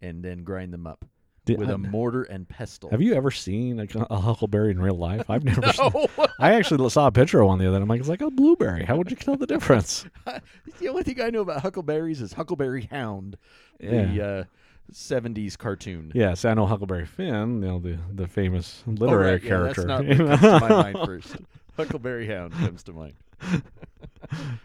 and 0.00 0.24
then 0.24 0.44
grind 0.44 0.72
them 0.72 0.86
up 0.86 1.04
Did- 1.44 1.58
with 1.58 1.70
I- 1.70 1.74
a 1.74 1.78
mortar 1.78 2.22
and 2.22 2.48
pestle. 2.48 2.90
have 2.90 3.02
you 3.02 3.14
ever 3.14 3.30
seen 3.32 3.80
a, 3.80 3.86
a 4.10 4.18
huckleberry 4.20 4.70
in 4.70 4.80
real 4.80 4.94
life? 4.96 5.28
I've 5.28 5.42
never. 5.44 5.60
Seen, 5.72 5.90
No. 5.92 6.06
I 6.38 6.54
actually 6.54 6.88
saw 6.90 7.08
a 7.08 7.12
picture 7.12 7.40
of 7.40 7.48
one 7.48 7.58
the 7.58 7.66
other. 7.66 7.78
day. 7.78 7.82
I'm 7.82 7.88
like, 7.88 7.98
it's 8.00 8.08
like 8.08 8.20
a 8.20 8.30
blueberry. 8.30 8.84
How 8.84 8.96
would 8.96 9.10
you 9.10 9.16
tell 9.16 9.36
the 9.36 9.46
difference? 9.46 10.04
the 10.78 10.88
only 10.88 11.02
thing 11.02 11.20
I 11.20 11.30
know 11.30 11.40
about 11.40 11.62
huckleberries 11.62 12.20
is 12.20 12.32
Huckleberry 12.32 12.82
Hound, 12.92 13.36
Yeah. 13.80 14.04
the 14.04 14.22
uh, 14.24 14.44
'70s 14.92 15.58
cartoon. 15.58 16.12
Yes, 16.14 16.44
I 16.44 16.54
know 16.54 16.66
Huckleberry 16.66 17.06
Finn, 17.06 17.60
you 17.62 17.68
know 17.68 17.78
the 17.80 17.98
the 18.14 18.28
famous 18.28 18.84
Oh, 18.86 18.92
literary 18.92 19.32
right, 19.32 19.42
yeah, 19.42 19.48
character. 19.48 19.84
That's 19.84 20.00
not 20.00 20.06
what 20.06 20.28
comes 20.28 20.40
to 20.40 20.60
my 20.60 20.68
mind 20.92 20.98
first. 21.06 21.36
Huckleberry 21.76 22.26
Hound 22.28 22.52
comes 22.52 22.82
to 22.84 22.92
mind. 22.92 23.14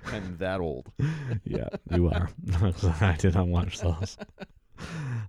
I'm 0.06 0.38
that 0.38 0.60
old. 0.60 0.92
yeah, 1.44 1.70
you 1.92 2.10
are. 2.10 2.30
I 3.02 3.16
did 3.18 3.34
not 3.34 3.48
watch 3.48 3.80
those. 3.80 4.18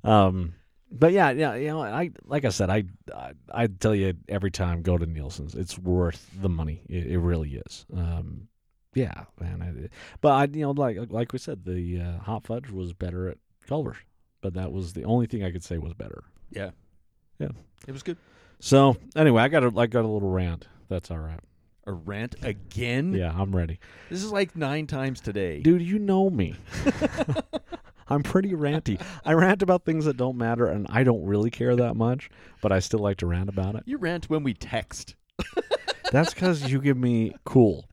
Um, 0.05 0.53
but 0.91 1.13
yeah, 1.13 1.31
yeah, 1.31 1.55
you 1.55 1.69
know, 1.69 1.83
I 1.83 2.11
like 2.25 2.45
I 2.45 2.51
said, 2.51 2.71
I 2.71 2.85
I, 3.15 3.33
I 3.53 3.67
tell 3.67 3.95
you 3.95 4.15
every 4.29 4.51
time 4.51 4.83
go 4.83 4.99
to 4.99 5.07
Nielsen's. 5.07 5.55
It's 5.55 5.79
worth 5.79 6.31
the 6.41 6.49
money. 6.49 6.83
It, 6.89 7.07
it 7.09 7.19
really 7.19 7.63
is. 7.67 7.87
Um, 7.95 8.49
yeah, 8.95 9.25
man. 9.41 9.63
I, 9.63 9.89
but 10.21 10.29
I, 10.29 10.45
you 10.45 10.63
know, 10.63 10.71
like 10.71 10.99
like 11.11 11.33
we 11.33 11.39
said, 11.39 11.65
the 11.65 12.01
uh, 12.01 12.23
hot 12.23 12.47
fudge 12.47 12.71
was 12.71 12.93
better 12.93 13.29
at 13.29 13.39
Culver's, 13.67 13.99
but 14.41 14.55
that 14.55 14.73
was 14.73 14.93
the 14.93 15.05
only 15.05 15.27
thing 15.27 15.45
I 15.45 15.53
could 15.53 15.65
say 15.65 15.79
was 15.79 15.95
better. 15.95 16.25
Yeah. 16.51 16.71
Yeah. 17.39 17.49
It 17.87 17.93
was 17.93 18.03
good. 18.03 18.17
So 18.61 18.97
anyway, 19.15 19.43
I 19.43 19.49
got 19.49 19.65
a 19.65 19.73
I 19.79 19.87
got 19.87 20.05
a 20.05 20.09
little 20.09 20.31
rant. 20.31 20.67
That's 20.89 21.11
all 21.11 21.19
right. 21.19 21.41
A 21.87 21.93
rant 21.93 22.35
again? 22.43 23.15
Yeah, 23.15 23.33
I'm 23.35 23.55
ready. 23.57 23.79
This 24.11 24.23
is 24.23 24.31
like 24.31 24.55
nine 24.55 24.87
times 24.87 25.21
today. 25.21 25.61
Dude, 25.61 25.81
you 25.81 25.99
know 25.99 26.29
me. 26.29 26.55
I'm 28.09 28.23
pretty 28.23 28.53
ranty. 28.53 29.01
I 29.25 29.33
rant 29.33 29.63
about 29.63 29.85
things 29.85 30.05
that 30.05 30.17
don't 30.17 30.37
matter, 30.37 30.67
and 30.67 30.87
I 30.91 31.05
don't 31.05 31.25
really 31.25 31.51
care 31.51 31.77
that 31.77 31.95
much, 31.95 32.31
but 32.63 32.73
I 32.73 32.79
still 32.79 33.01
like 33.01 33.19
to 33.19 33.27
rant 33.27 33.49
about 33.49 33.75
it. 33.75 33.83
You 33.87 33.99
rant 33.99 34.31
when 34.31 34.43
we 34.43 34.55
text. 34.55 35.15
That's 36.11 36.33
because 36.33 36.71
you 36.71 36.81
give 36.81 36.97
me 36.97 37.35
cool. 37.45 37.87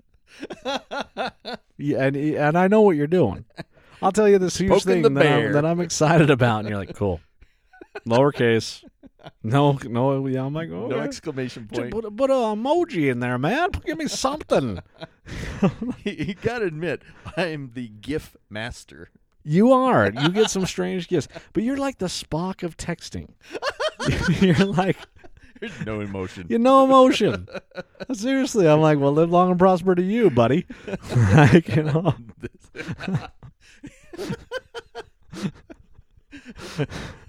Yeah, 1.77 2.05
and 2.05 2.15
and 2.15 2.57
I 2.57 2.67
know 2.67 2.81
what 2.81 2.95
you're 2.95 3.07
doing. 3.07 3.45
I'll 4.01 4.11
tell 4.11 4.29
you 4.29 4.37
this 4.39 4.57
huge 4.57 4.71
Poking 4.71 4.85
thing 4.85 5.01
the 5.01 5.09
that 5.09 5.25
I'm, 5.25 5.51
that 5.53 5.65
I'm 5.65 5.79
excited 5.79 6.29
about, 6.29 6.59
and 6.59 6.69
you're 6.69 6.77
like, 6.77 6.95
cool. 6.95 7.19
Lowercase. 8.07 8.83
No, 9.43 9.79
no. 9.83 10.27
Yeah, 10.27 10.45
I'm 10.45 10.53
like, 10.53 10.69
oh, 10.69 10.87
No 10.87 10.99
exclamation 10.99 11.67
point. 11.67 11.91
Put, 11.91 12.15
put 12.15 12.29
a 12.29 12.33
emoji 12.33 13.09
in 13.09 13.19
there, 13.19 13.37
man. 13.37 13.71
Give 13.85 13.97
me 13.97 14.07
something. 14.07 14.79
you 16.03 16.35
gotta 16.35 16.65
admit, 16.65 17.01
I'm 17.35 17.71
the 17.73 17.87
GIF 17.87 18.35
master. 18.49 19.09
You 19.45 19.71
are. 19.73 20.11
You 20.11 20.29
get 20.29 20.49
some 20.49 20.65
strange 20.65 21.07
gifts, 21.07 21.27
but 21.53 21.61
you're 21.63 21.77
like 21.77 21.99
the 21.99 22.07
Spock 22.07 22.63
of 22.63 22.77
texting. 22.77 23.29
you're 24.41 24.65
like 24.65 24.97
There's 25.59 25.85
no 25.85 26.01
emotion. 26.01 26.47
you 26.49 26.57
no 26.57 26.83
emotion. 26.83 27.47
Seriously, 28.13 28.67
I'm 28.67 28.81
like, 28.81 28.99
well, 28.99 29.11
live 29.11 29.29
long 29.31 29.51
and 29.51 29.59
prosper 29.59 29.93
to 29.93 30.01
you, 30.01 30.31
buddy. 30.31 30.65
like, 31.15 31.75
you 31.75 31.83
know, 31.83 32.15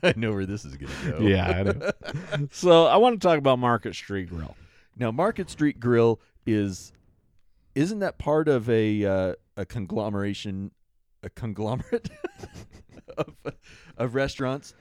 I 0.02 0.14
know 0.16 0.32
where 0.32 0.46
this 0.46 0.64
is 0.64 0.76
gonna 0.76 1.18
go. 1.18 1.25
yeah. 1.25 1.49
I 1.50 1.62
know. 1.62 2.49
So 2.50 2.87
I 2.87 2.96
want 2.96 3.20
to 3.20 3.26
talk 3.28 3.38
about 3.38 3.58
Market 3.58 3.94
Street 3.94 4.30
Grill. 4.30 4.56
Now, 4.96 5.11
Market 5.11 5.50
Street 5.50 5.78
Grill 5.78 6.20
is 6.46 6.92
isn't 7.75 7.99
that 7.99 8.18
part 8.18 8.49
of 8.49 8.68
a 8.70 9.04
uh, 9.04 9.35
a 9.56 9.66
conglomeration, 9.66 10.70
a 11.26 11.30
conglomerate 11.30 12.09
of 13.18 13.35
of 13.97 14.14
restaurants 14.14 14.75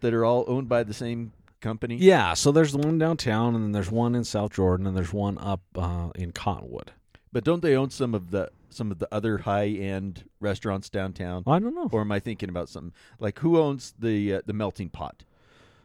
that 0.00 0.12
are 0.12 0.24
all 0.24 0.44
owned 0.46 0.68
by 0.68 0.82
the 0.82 0.92
same 0.92 1.32
company? 1.60 1.96
Yeah. 1.96 2.34
So 2.34 2.52
there's 2.52 2.72
the 2.72 2.78
one 2.78 2.98
downtown, 2.98 3.54
and 3.54 3.64
then 3.64 3.72
there's 3.72 3.90
one 3.90 4.14
in 4.14 4.24
South 4.24 4.52
Jordan, 4.52 4.86
and 4.86 4.96
there's 4.96 5.12
one 5.12 5.38
up 5.38 5.62
uh, 5.76 6.10
in 6.14 6.32
Cottonwood. 6.32 6.92
But 7.32 7.44
don't 7.44 7.62
they 7.62 7.76
own 7.76 7.90
some 7.90 8.14
of 8.14 8.30
the 8.30 8.50
some 8.68 8.90
of 8.90 8.98
the 8.98 9.08
other 9.12 9.38
high 9.38 9.68
end 9.68 10.24
restaurants 10.40 10.90
downtown? 10.90 11.42
I 11.46 11.58
don't 11.58 11.74
know. 11.74 11.88
Or 11.92 12.02
am 12.02 12.12
I 12.12 12.20
thinking 12.20 12.48
about 12.48 12.68
something 12.68 12.92
like 13.18 13.38
who 13.38 13.58
owns 13.58 13.94
the 13.98 14.34
uh, 14.34 14.40
the 14.44 14.52
Melting 14.52 14.90
Pot? 14.90 15.24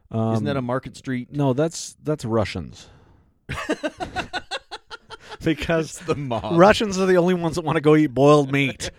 Um, 0.09 0.33
Isn't 0.33 0.45
that 0.45 0.57
a 0.57 0.61
Market 0.61 0.97
Street? 0.97 1.31
no? 1.31 1.53
That's 1.53 1.95
that's 2.03 2.25
Russians. 2.25 2.89
because 5.43 5.97
the 5.99 6.15
mob. 6.15 6.57
Russians 6.57 6.99
are 6.99 7.05
the 7.05 7.17
only 7.17 7.33
ones 7.33 7.55
that 7.55 7.63
want 7.63 7.77
to 7.77 7.81
go 7.81 7.95
eat 7.95 8.07
boiled 8.07 8.51
meat 8.51 8.91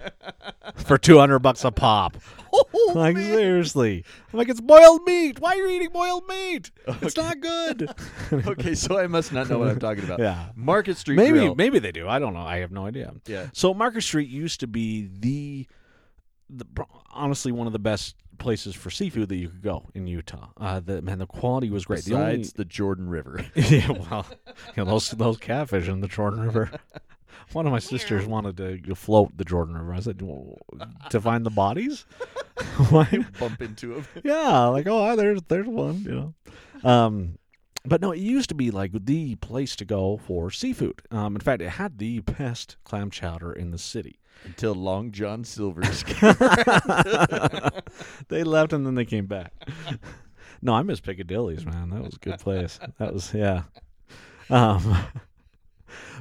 for 0.93 0.99
two 0.99 1.19
hundred 1.19 1.39
bucks 1.39 1.65
a 1.65 1.71
pop. 1.71 2.17
Oh, 2.55 2.93
like 2.95 3.17
man. 3.17 3.25
seriously, 3.25 4.05
I'm 4.31 4.39
like 4.39 4.51
it's 4.51 4.61
boiled 4.61 5.05
meat. 5.07 5.41
Why 5.41 5.53
are 5.53 5.57
you 5.57 5.69
eating 5.71 5.89
boiled 5.89 6.29
meat? 6.29 6.71
It's 7.01 7.17
not 7.17 7.41
good. 7.41 7.89
okay, 8.47 8.75
so 8.75 8.99
I 8.99 9.07
must 9.07 9.33
not 9.33 9.49
know 9.49 9.59
what 9.59 9.69
I'm 9.69 9.79
talking 9.79 10.05
about. 10.05 10.19
Yeah. 10.19 10.51
Market 10.55 10.99
Street 10.99 11.17
maybe 11.17 11.39
Grill. 11.39 11.55
maybe 11.55 11.79
they 11.79 11.93
do. 11.93 12.07
I 12.07 12.19
don't 12.19 12.35
know. 12.35 12.43
I 12.43 12.59
have 12.59 12.71
no 12.71 12.85
idea. 12.85 13.15
Yeah. 13.25 13.47
So 13.55 13.73
Market 13.73 14.03
Street 14.03 14.29
used 14.29 14.61
to 14.61 14.67
be 14.67 15.09
the, 15.19 15.67
the 16.51 16.67
honestly 17.11 17.53
one 17.53 17.67
of 17.67 17.73
the 17.73 17.79
best 17.79 18.17
places 18.37 18.75
for 18.75 18.91
seafood 18.91 19.31
that 19.31 19.37
you 19.37 19.49
could 19.49 19.63
go 19.63 19.89
in 19.95 20.07
Utah. 20.07 20.49
Uh, 20.59 20.81
the 20.81 21.01
man, 21.01 21.21
the 21.21 21.27
quality 21.27 21.71
was 21.71 21.87
great. 21.87 22.05
The 22.05 22.17
only 22.17 22.37
Besides 22.37 22.53
the 22.53 22.67
Jordan 22.67 23.09
River. 23.09 23.47
yeah, 23.55 23.93
well, 23.93 24.27
you 24.77 24.85
know, 24.85 24.91
those 24.91 25.09
those 25.13 25.39
catfish 25.39 25.89
in 25.89 26.01
the 26.01 26.09
Jordan 26.09 26.43
River. 26.43 26.71
One 27.53 27.67
of 27.67 27.73
my 27.73 27.79
sisters 27.79 28.27
wanted 28.27 28.57
to 28.57 28.95
float 28.95 29.37
the 29.37 29.45
Jordan 29.45 29.77
River. 29.77 29.95
I 29.95 30.01
said, 30.01 30.23
well, 30.23 30.59
to 31.11 31.21
find 31.21 31.45
the 31.45 31.51
bodies. 31.51 32.07
Why? 32.89 33.25
Bump 33.39 33.61
into 33.63 33.95
them? 33.95 34.07
yeah, 34.25 34.67
like 34.67 34.87
oh, 34.89 35.17
there's 35.17 35.41
there's 35.49 35.67
one, 35.67 36.03
you 36.03 36.13
know. 36.13 36.35
Um, 36.89 37.39
but 37.85 38.01
no, 38.01 38.13
it 38.13 38.21
used 38.21 38.49
to 38.51 38.55
be 38.55 38.71
like 38.71 38.93
the 38.93 39.35
place 39.37 39.75
to 39.77 39.85
go 39.85 40.21
for 40.27 40.51
seafood. 40.51 41.03
Um, 41.11 41.35
in 41.35 41.41
fact, 41.41 41.63
it 41.63 41.71
had 41.71 41.99
the 41.99 42.21
best 42.21 42.77
clam 42.85 43.11
chowder 43.11 43.53
in 43.53 43.71
the 43.71 43.79
city. 43.79 44.19
Until 44.45 44.75
Long 44.75 45.13
John 45.13 45.45
Silver's. 45.45 46.03
they 48.29 48.43
left 48.43 48.73
and 48.73 48.85
then 48.87 48.95
they 48.97 49.05
came 49.05 49.27
back. 49.27 49.53
No, 50.61 50.75
I 50.75 50.83
miss 50.83 51.01
Piccadilly's, 51.01 51.65
man. 51.65 51.91
That 51.91 52.03
was 52.03 52.15
a 52.15 52.19
good 52.19 52.39
place. 52.39 52.79
That 52.99 53.15
was 53.15 53.33
yeah. 53.35 53.63
Um, 54.51 54.97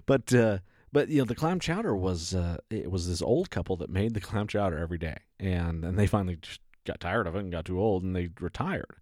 but 0.05 0.33
uh, 0.33 0.59
but 0.91 1.09
you 1.09 1.19
know 1.19 1.25
the 1.25 1.35
clam 1.35 1.59
chowder 1.59 1.95
was 1.95 2.33
uh, 2.33 2.57
it 2.69 2.91
was 2.91 3.07
this 3.07 3.21
old 3.21 3.49
couple 3.49 3.75
that 3.77 3.89
made 3.89 4.13
the 4.13 4.21
clam 4.21 4.47
chowder 4.47 4.77
every 4.77 4.97
day, 4.97 5.17
and 5.39 5.83
and 5.83 5.97
they 5.97 6.07
finally 6.07 6.37
just 6.41 6.61
got 6.85 6.99
tired 6.99 7.27
of 7.27 7.35
it 7.35 7.39
and 7.39 7.51
got 7.51 7.65
too 7.65 7.79
old 7.79 8.03
and 8.03 8.15
they 8.15 8.29
retired, 8.39 8.97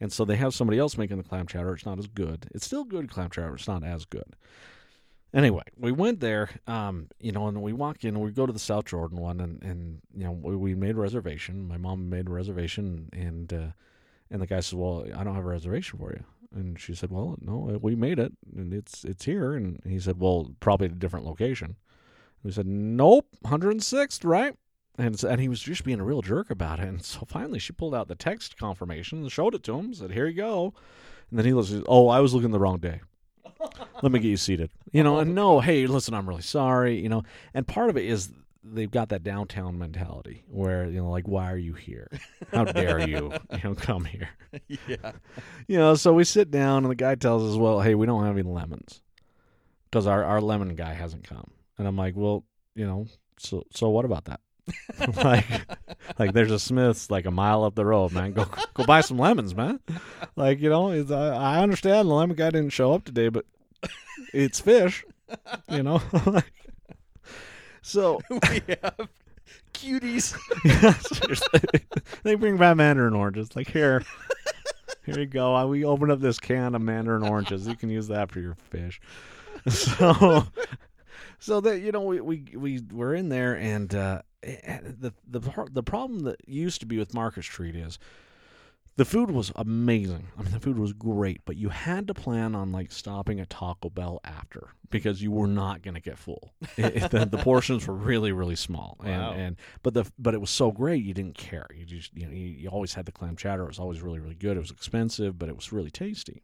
and 0.00 0.12
so 0.12 0.24
they 0.24 0.36
have 0.36 0.54
somebody 0.54 0.78
else 0.78 0.96
making 0.96 1.18
the 1.18 1.24
clam 1.24 1.46
chowder. 1.46 1.74
It's 1.74 1.86
not 1.86 1.98
as 1.98 2.06
good. 2.06 2.46
It's 2.54 2.66
still 2.66 2.84
good 2.84 3.10
clam 3.10 3.30
chowder. 3.30 3.54
It's 3.54 3.68
not 3.68 3.84
as 3.84 4.04
good. 4.04 4.36
Anyway, 5.34 5.64
we 5.76 5.90
went 5.90 6.20
there, 6.20 6.48
um, 6.68 7.08
you 7.18 7.32
know, 7.32 7.48
and 7.48 7.60
we 7.60 7.72
walk 7.72 8.04
in. 8.04 8.20
We 8.20 8.30
go 8.30 8.46
to 8.46 8.52
the 8.52 8.58
South 8.60 8.84
Jordan 8.84 9.18
one, 9.18 9.40
and, 9.40 9.60
and 9.64 10.00
you 10.16 10.22
know, 10.22 10.30
we, 10.30 10.54
we 10.54 10.74
made 10.76 10.94
a 10.94 11.00
reservation. 11.00 11.66
My 11.66 11.76
mom 11.76 12.08
made 12.08 12.28
a 12.28 12.30
reservation, 12.32 13.08
and 13.12 13.52
uh, 13.52 13.66
and 14.30 14.40
the 14.40 14.46
guy 14.46 14.60
says, 14.60 14.74
"Well, 14.74 15.04
I 15.14 15.24
don't 15.24 15.34
have 15.34 15.44
a 15.44 15.48
reservation 15.48 15.98
for 15.98 16.12
you." 16.12 16.24
And 16.54 16.78
she 16.78 16.94
said, 16.94 17.10
"Well, 17.10 17.36
no, 17.40 17.70
uh, 17.74 17.78
we 17.78 17.94
made 17.96 18.18
it, 18.18 18.32
and 18.56 18.72
it's 18.72 19.04
it's 19.04 19.24
here." 19.24 19.54
And 19.54 19.80
he 19.84 19.98
said, 19.98 20.20
"Well, 20.20 20.54
probably 20.60 20.86
at 20.86 20.92
a 20.92 20.96
different 20.96 21.26
location." 21.26 21.76
We 22.42 22.52
said, 22.52 22.66
"Nope, 22.66 23.26
106th, 23.44 24.24
right?" 24.24 24.54
And 24.96 25.22
and 25.24 25.40
he 25.40 25.48
was 25.48 25.60
just 25.60 25.84
being 25.84 26.00
a 26.00 26.04
real 26.04 26.22
jerk 26.22 26.50
about 26.50 26.78
it. 26.78 26.86
And 26.86 27.02
so 27.04 27.24
finally, 27.26 27.58
she 27.58 27.72
pulled 27.72 27.94
out 27.94 28.08
the 28.08 28.14
text 28.14 28.56
confirmation 28.56 29.18
and 29.18 29.32
showed 29.32 29.54
it 29.54 29.62
to 29.64 29.78
him. 29.78 29.92
Said, 29.94 30.12
"Here 30.12 30.26
you 30.26 30.36
go." 30.36 30.74
And 31.30 31.38
then 31.38 31.46
he 31.46 31.52
was, 31.52 31.74
"Oh, 31.88 32.08
I 32.08 32.20
was 32.20 32.34
looking 32.34 32.52
the 32.52 32.60
wrong 32.60 32.78
day." 32.78 33.00
let 34.02 34.12
me 34.12 34.18
get 34.18 34.28
you 34.28 34.36
seated. 34.36 34.70
You 34.92 35.02
know, 35.02 35.18
and 35.18 35.34
no, 35.42 35.60
hey, 35.60 35.86
listen, 35.86 36.14
I'm 36.14 36.28
really 36.28 36.42
sorry. 36.42 37.00
You 37.00 37.08
know, 37.08 37.22
and 37.52 37.66
part 37.66 37.90
of 37.90 37.96
it 37.96 38.04
is 38.04 38.30
they've 38.64 38.90
got 38.90 39.10
that 39.10 39.22
downtown 39.22 39.78
mentality 39.78 40.42
where 40.48 40.86
you 40.86 41.00
know, 41.02 41.10
like, 41.10 41.28
why 41.28 41.50
are 41.52 41.56
you 41.56 41.74
here? 41.74 42.08
How 42.52 42.64
dare 42.64 43.06
you? 43.06 43.32
You 43.52 43.58
know, 43.64 43.74
come 43.74 44.04
here. 44.04 44.30
yeah. 44.88 45.12
You 45.66 45.78
know, 45.78 45.94
so 45.94 46.12
we 46.12 46.24
sit 46.24 46.50
down 46.50 46.84
and 46.84 46.90
the 46.90 46.94
guy 46.94 47.14
tells 47.14 47.50
us, 47.50 47.56
well, 47.58 47.80
hey, 47.80 47.94
we 47.94 48.04
don't 48.06 48.24
have 48.24 48.36
any 48.36 48.48
lemons 48.48 49.00
because 49.90 50.06
our 50.06 50.24
our 50.24 50.40
lemon 50.40 50.74
guy 50.74 50.92
hasn't 50.92 51.26
come. 51.26 51.50
And 51.78 51.88
I'm 51.88 51.96
like, 51.96 52.14
well, 52.16 52.44
you 52.74 52.86
know, 52.86 53.06
so 53.38 53.64
so 53.70 53.88
what 53.88 54.04
about 54.04 54.26
that? 54.26 54.40
like, 55.24 55.46
like 56.18 56.32
there's 56.32 56.50
a 56.50 56.58
Smith's 56.58 57.10
like 57.10 57.26
a 57.26 57.30
mile 57.30 57.64
up 57.64 57.74
the 57.74 57.84
road, 57.84 58.12
man. 58.12 58.32
Go 58.32 58.46
go 58.74 58.84
buy 58.84 59.00
some 59.00 59.18
lemons, 59.18 59.54
man. 59.54 59.80
Like 60.36 60.60
you 60.60 60.70
know, 60.70 60.90
it's, 60.90 61.10
I, 61.10 61.28
I 61.28 61.62
understand 61.62 62.08
the 62.08 62.14
lemon 62.14 62.36
guy 62.36 62.50
didn't 62.50 62.70
show 62.70 62.92
up 62.92 63.04
today, 63.04 63.28
but 63.28 63.44
it's 64.32 64.60
fish, 64.60 65.04
you 65.70 65.82
know. 65.82 66.00
So 67.84 68.18
we 68.30 68.60
have 68.82 69.08
cuties. 69.74 70.34
they 72.22 72.34
bring 72.34 72.56
back 72.56 72.76
mandarin 72.76 73.14
oranges. 73.14 73.54
Like 73.54 73.68
here, 73.68 74.02
here 75.04 75.20
you 75.20 75.26
go. 75.26 75.54
Uh, 75.54 75.66
we 75.66 75.84
open 75.84 76.10
up 76.10 76.20
this 76.20 76.40
can 76.40 76.74
of 76.74 76.80
mandarin 76.80 77.22
oranges. 77.22 77.68
You 77.68 77.76
can 77.76 77.90
use 77.90 78.08
that 78.08 78.32
for 78.32 78.40
your 78.40 78.56
fish. 78.70 79.00
So, 79.66 80.46
so 81.38 81.62
that 81.62 81.80
you 81.80 81.90
know, 81.90 82.02
we 82.02 82.20
we 82.20 82.44
we 82.54 82.82
were 82.92 83.14
in 83.14 83.30
there, 83.30 83.56
and 83.56 83.94
uh, 83.94 84.20
eh, 84.42 84.56
eh, 84.62 84.78
the 84.82 85.14
the 85.26 85.40
the 85.72 85.82
problem 85.82 86.24
that 86.24 86.46
used 86.46 86.80
to 86.80 86.86
be 86.86 86.98
with 86.98 87.14
Market 87.14 87.44
Street 87.44 87.74
is 87.74 87.98
The 88.96 89.04
food 89.04 89.30
was 89.32 89.50
amazing. 89.56 90.28
I 90.38 90.42
mean, 90.42 90.52
the 90.52 90.60
food 90.60 90.78
was 90.78 90.92
great, 90.92 91.40
but 91.44 91.56
you 91.56 91.68
had 91.70 92.06
to 92.06 92.14
plan 92.14 92.54
on 92.54 92.70
like 92.70 92.92
stopping 92.92 93.40
at 93.40 93.50
Taco 93.50 93.90
Bell 93.90 94.20
after 94.22 94.68
because 94.88 95.20
you 95.20 95.32
were 95.32 95.48
not 95.48 95.82
going 95.82 95.94
to 95.94 96.00
get 96.00 96.16
full. 96.16 96.52
It- 96.76 97.10
the, 97.10 97.24
the 97.26 97.38
portions 97.38 97.88
were 97.88 97.94
really, 97.94 98.30
really 98.30 98.54
small, 98.54 98.96
Wow. 99.02 99.32
and, 99.32 99.40
and 99.40 99.56
but 99.82 99.94
the 99.94 100.04
but 100.16 100.32
it 100.34 100.40
was 100.40 100.50
so 100.50 100.70
great 100.70 101.02
you 101.04 101.12
didn't 101.12 101.36
care. 101.36 101.66
You 101.74 101.84
just 101.84 102.14
you 102.16 102.26
know 102.26 102.32
you, 102.32 102.46
you 102.46 102.68
always 102.68 102.94
had 102.94 103.04
the 103.06 103.12
clam 103.12 103.34
chowder. 103.36 103.64
It 103.64 103.68
was 103.68 103.80
always 103.80 104.00
really, 104.00 104.20
really 104.20 104.36
good. 104.36 104.56
It 104.56 104.60
was 104.60 104.70
expensive, 104.70 105.38
but 105.40 105.48
it 105.48 105.56
was 105.56 105.72
really 105.72 105.90
tasty. 105.90 106.42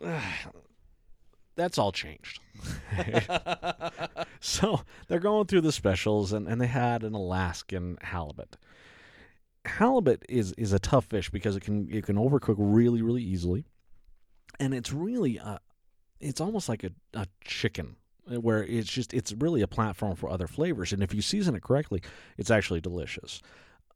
That's 1.56 1.76
all 1.76 1.90
changed. 1.92 2.38
so 4.40 4.80
they're 5.08 5.18
going 5.18 5.46
through 5.46 5.62
the 5.62 5.72
specials, 5.72 6.32
and, 6.32 6.46
and 6.46 6.60
they 6.60 6.66
had 6.68 7.02
an 7.02 7.14
Alaskan 7.14 7.98
halibut. 8.00 8.56
Halibut 9.68 10.24
is 10.28 10.52
is 10.52 10.72
a 10.72 10.78
tough 10.78 11.06
fish 11.06 11.30
because 11.30 11.56
it 11.56 11.60
can 11.60 11.88
it 11.90 12.04
can 12.04 12.16
overcook 12.16 12.56
really 12.58 13.02
really 13.02 13.22
easily, 13.22 13.64
and 14.58 14.74
it's 14.74 14.92
really 14.92 15.38
uh 15.38 15.58
it's 16.20 16.40
almost 16.40 16.68
like 16.68 16.84
a, 16.84 16.90
a 17.14 17.26
chicken 17.44 17.96
uh, 18.30 18.40
where 18.40 18.64
it's 18.64 18.90
just 18.90 19.14
it's 19.14 19.32
really 19.32 19.62
a 19.62 19.68
platform 19.68 20.16
for 20.16 20.30
other 20.30 20.46
flavors, 20.46 20.92
and 20.92 21.02
if 21.02 21.14
you 21.14 21.22
season 21.22 21.54
it 21.54 21.62
correctly, 21.62 22.02
it's 22.36 22.50
actually 22.50 22.80
delicious. 22.80 23.40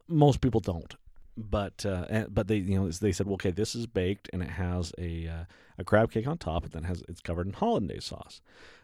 Most 0.08 0.40
people 0.40 0.60
don't, 0.60 0.94
but 1.36 1.84
uh, 1.86 2.26
but 2.28 2.48
they 2.48 2.56
you 2.56 2.78
know 2.78 2.88
they 2.90 3.12
said 3.12 3.26
well, 3.26 3.34
okay 3.34 3.50
this 3.50 3.74
is 3.74 3.86
baked 3.86 4.28
and 4.32 4.42
it 4.42 4.50
has 4.50 4.92
a 4.98 5.26
uh, 5.26 5.44
a 5.78 5.84
crab 5.84 6.12
cake 6.12 6.26
on 6.26 6.38
top 6.38 6.64
and 6.64 6.72
then 6.72 6.84
has 6.84 7.02
it's 7.08 7.20
covered 7.20 7.46
in 7.46 7.52
hollandaise 7.52 8.04
sauce. 8.04 8.40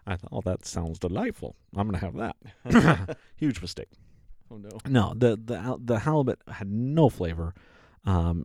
I 0.06 0.16
thought 0.16 0.30
oh 0.32 0.40
that 0.42 0.64
sounds 0.64 0.98
delightful. 0.98 1.56
I'm 1.76 1.88
gonna 1.90 1.98
have 1.98 2.16
that. 2.16 3.16
Huge 3.36 3.60
mistake. 3.60 3.88
Oh 4.50 4.56
no. 4.56 4.78
No, 4.86 5.14
the 5.16 5.36
the 5.36 5.78
the 5.82 5.98
halibut 6.00 6.40
had 6.48 6.70
no 6.70 7.08
flavor. 7.08 7.54
Um, 8.04 8.44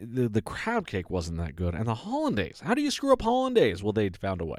the 0.00 0.28
the 0.28 0.42
crab 0.42 0.86
cake 0.86 1.10
wasn't 1.10 1.38
that 1.38 1.56
good, 1.56 1.74
and 1.74 1.86
the 1.86 1.94
hollandaise. 1.94 2.60
How 2.62 2.74
do 2.74 2.82
you 2.82 2.90
screw 2.90 3.12
up 3.12 3.22
hollandaise? 3.22 3.82
Well, 3.82 3.92
they 3.92 4.08
found 4.10 4.40
a 4.40 4.44
way. 4.44 4.58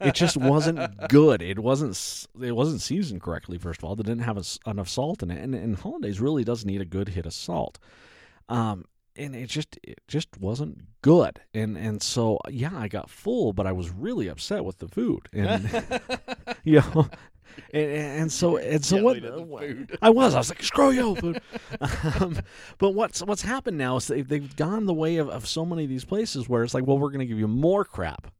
It 0.00 0.14
just 0.14 0.36
wasn't 0.36 0.90
good. 1.08 1.42
It 1.42 1.58
wasn't 1.58 2.26
it 2.42 2.52
wasn't 2.52 2.82
seasoned 2.82 3.22
correctly. 3.22 3.58
First 3.58 3.80
of 3.80 3.84
all, 3.84 3.96
they 3.96 4.02
didn't 4.02 4.22
have 4.22 4.38
a 4.38 4.70
enough 4.70 4.88
salt 4.88 5.22
in 5.22 5.30
it, 5.30 5.42
and, 5.42 5.54
and 5.54 5.76
hollandaise 5.76 6.20
really 6.20 6.44
does 6.44 6.64
need 6.64 6.80
a 6.80 6.86
good 6.86 7.08
hit 7.08 7.26
of 7.26 7.32
salt. 7.32 7.78
Um, 8.48 8.84
and 9.16 9.34
it 9.34 9.46
just 9.46 9.78
it 9.82 10.00
just 10.08 10.28
wasn't 10.38 10.82
good. 11.02 11.40
And 11.52 11.76
and 11.76 12.02
so 12.02 12.38
yeah, 12.48 12.76
I 12.76 12.88
got 12.88 13.10
full, 13.10 13.52
but 13.52 13.66
I 13.66 13.72
was 13.72 13.90
really 13.90 14.28
upset 14.28 14.64
with 14.64 14.78
the 14.78 14.88
food. 14.88 15.28
And 15.32 15.70
you 16.64 16.80
know, 16.80 17.08
and, 17.72 17.90
and 17.90 18.32
so 18.32 18.56
and 18.56 18.84
so 18.84 19.02
what? 19.02 19.22
Yelling 19.22 19.40
at 19.40 19.48
the 19.48 19.58
food. 19.58 19.98
I 20.02 20.10
was. 20.10 20.34
I 20.34 20.38
was 20.38 20.48
like, 20.48 20.62
screw 20.62 20.90
you, 20.90 21.14
food. 21.16 21.40
um, 22.20 22.38
but 22.78 22.90
what's 22.90 23.22
what's 23.22 23.42
happened 23.42 23.78
now 23.78 23.96
is 23.96 24.06
they've, 24.06 24.26
they've 24.26 24.56
gone 24.56 24.86
the 24.86 24.94
way 24.94 25.16
of, 25.16 25.28
of 25.28 25.46
so 25.46 25.64
many 25.64 25.84
of 25.84 25.90
these 25.90 26.04
places 26.04 26.48
where 26.48 26.62
it's 26.62 26.74
like, 26.74 26.86
well, 26.86 26.98
we're 26.98 27.10
going 27.10 27.20
to 27.20 27.26
give 27.26 27.38
you 27.38 27.48
more 27.48 27.84
crap, 27.84 28.32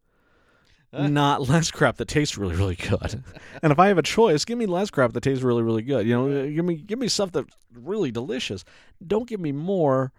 not 0.92 1.48
less 1.48 1.70
crap 1.70 1.96
that 1.96 2.08
tastes 2.08 2.38
really 2.38 2.56
really 2.56 2.76
good. 2.76 3.22
and 3.62 3.72
if 3.72 3.78
I 3.78 3.88
have 3.88 3.98
a 3.98 4.02
choice, 4.02 4.44
give 4.44 4.58
me 4.58 4.66
less 4.66 4.90
crap 4.90 5.12
that 5.12 5.22
tastes 5.22 5.42
really 5.44 5.62
really 5.62 5.82
good. 5.82 6.06
You 6.06 6.14
know, 6.14 6.50
give 6.50 6.64
me 6.64 6.76
give 6.76 6.98
me 6.98 7.08
stuff 7.08 7.32
that's 7.32 7.54
really 7.72 8.10
delicious. 8.10 8.64
Don't 9.06 9.28
give 9.28 9.40
me 9.40 9.52
more 9.52 10.12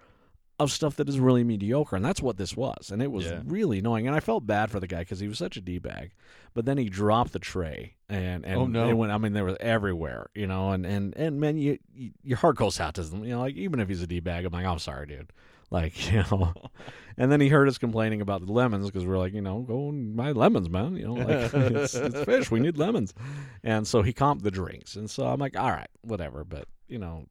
of 0.59 0.71
stuff 0.71 0.95
that 0.95 1.09
is 1.09 1.19
really 1.19 1.43
mediocre, 1.43 1.95
and 1.97 2.05
that's 2.05 2.21
what 2.21 2.37
this 2.37 2.55
was. 2.55 2.89
And 2.91 3.01
it 3.01 3.11
was 3.11 3.25
Yeah. 3.25 3.41
really 3.45 3.79
annoying. 3.79 4.07
And 4.07 4.15
I 4.15 4.21
felt 4.21 4.47
bad 4.47 4.71
for 4.71 4.79
the 4.79 4.87
guy 4.87 4.99
because 4.99 5.19
he 5.19 5.27
was 5.27 5.37
such 5.37 5.57
a 5.57 5.61
d 5.61 5.79
bag. 5.79 6.11
But 6.53 6.65
then 6.65 6.77
he 6.77 6.87
dropped 6.89 7.33
the 7.33 7.39
tray, 7.39 7.95
and 8.07 8.45
and 8.45 8.59
Oh, 8.61 8.65
no. 8.65 8.89
it 8.89 8.93
went. 8.93 9.11
I 9.11 9.17
mean, 9.17 9.33
they 9.33 9.41
were 9.41 9.57
everywhere, 9.59 10.27
you 10.33 10.47
know. 10.47 10.71
And 10.71 10.85
and 10.85 11.13
and 11.17 11.39
man, 11.41 11.57
you, 11.57 11.77
you 11.93 12.11
your 12.23 12.37
heart 12.37 12.55
goes 12.55 12.79
out 12.79 12.93
to 12.95 13.03
them. 13.03 13.23
You 13.25 13.31
know, 13.31 13.41
like 13.41 13.55
even 13.55 13.79
if 13.81 13.89
he's 13.89 14.01
a 14.01 14.07
d 14.07 14.19
bag, 14.21 14.45
I'm 14.45 14.53
like, 14.53 14.65
I'm 14.65 14.79
sorry, 14.79 15.07
dude. 15.07 15.33
Like 15.71 16.11
you 16.13 16.23
know. 16.31 16.53
and 17.17 17.29
then 17.29 17.41
he 17.41 17.49
heard 17.49 17.67
us 17.67 17.77
complaining 17.77 18.21
about 18.21 18.45
the 18.45 18.53
lemons 18.53 18.85
because 18.85 19.05
we're 19.05 19.17
like, 19.17 19.33
you 19.33 19.41
know, 19.41 19.59
go 19.61 19.89
and 19.89 20.15
buy 20.15 20.31
lemons, 20.31 20.69
man. 20.69 20.95
You 20.95 21.07
know, 21.07 21.13
like 21.15 21.53
it's, 21.53 21.95
it's 21.95 22.23
fish. 22.23 22.49
We 22.49 22.61
need 22.61 22.77
lemons. 22.77 23.13
And 23.61 23.85
so 23.85 24.01
he 24.03 24.13
comped 24.13 24.43
the 24.43 24.51
drinks, 24.51 24.95
and 24.95 25.09
so 25.09 25.25
I'm 25.27 25.39
like, 25.39 25.57
all 25.59 25.71
right, 25.71 25.89
whatever. 26.01 26.45
But 26.45 26.69
you 26.87 26.99
know, 26.99 27.25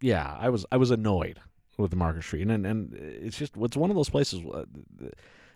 yeah, 0.00 0.34
I 0.40 0.48
was 0.48 0.64
I 0.72 0.78
was 0.78 0.90
annoyed 0.90 1.40
with 1.80 1.90
the 1.90 1.96
Market 1.96 2.22
Street, 2.22 2.46
and 2.48 2.66
and 2.66 2.94
it's 2.94 3.38
just 3.38 3.56
it's 3.56 3.76
one 3.76 3.90
of 3.90 3.96
those 3.96 4.08
places 4.10 4.40
uh, 4.52 4.64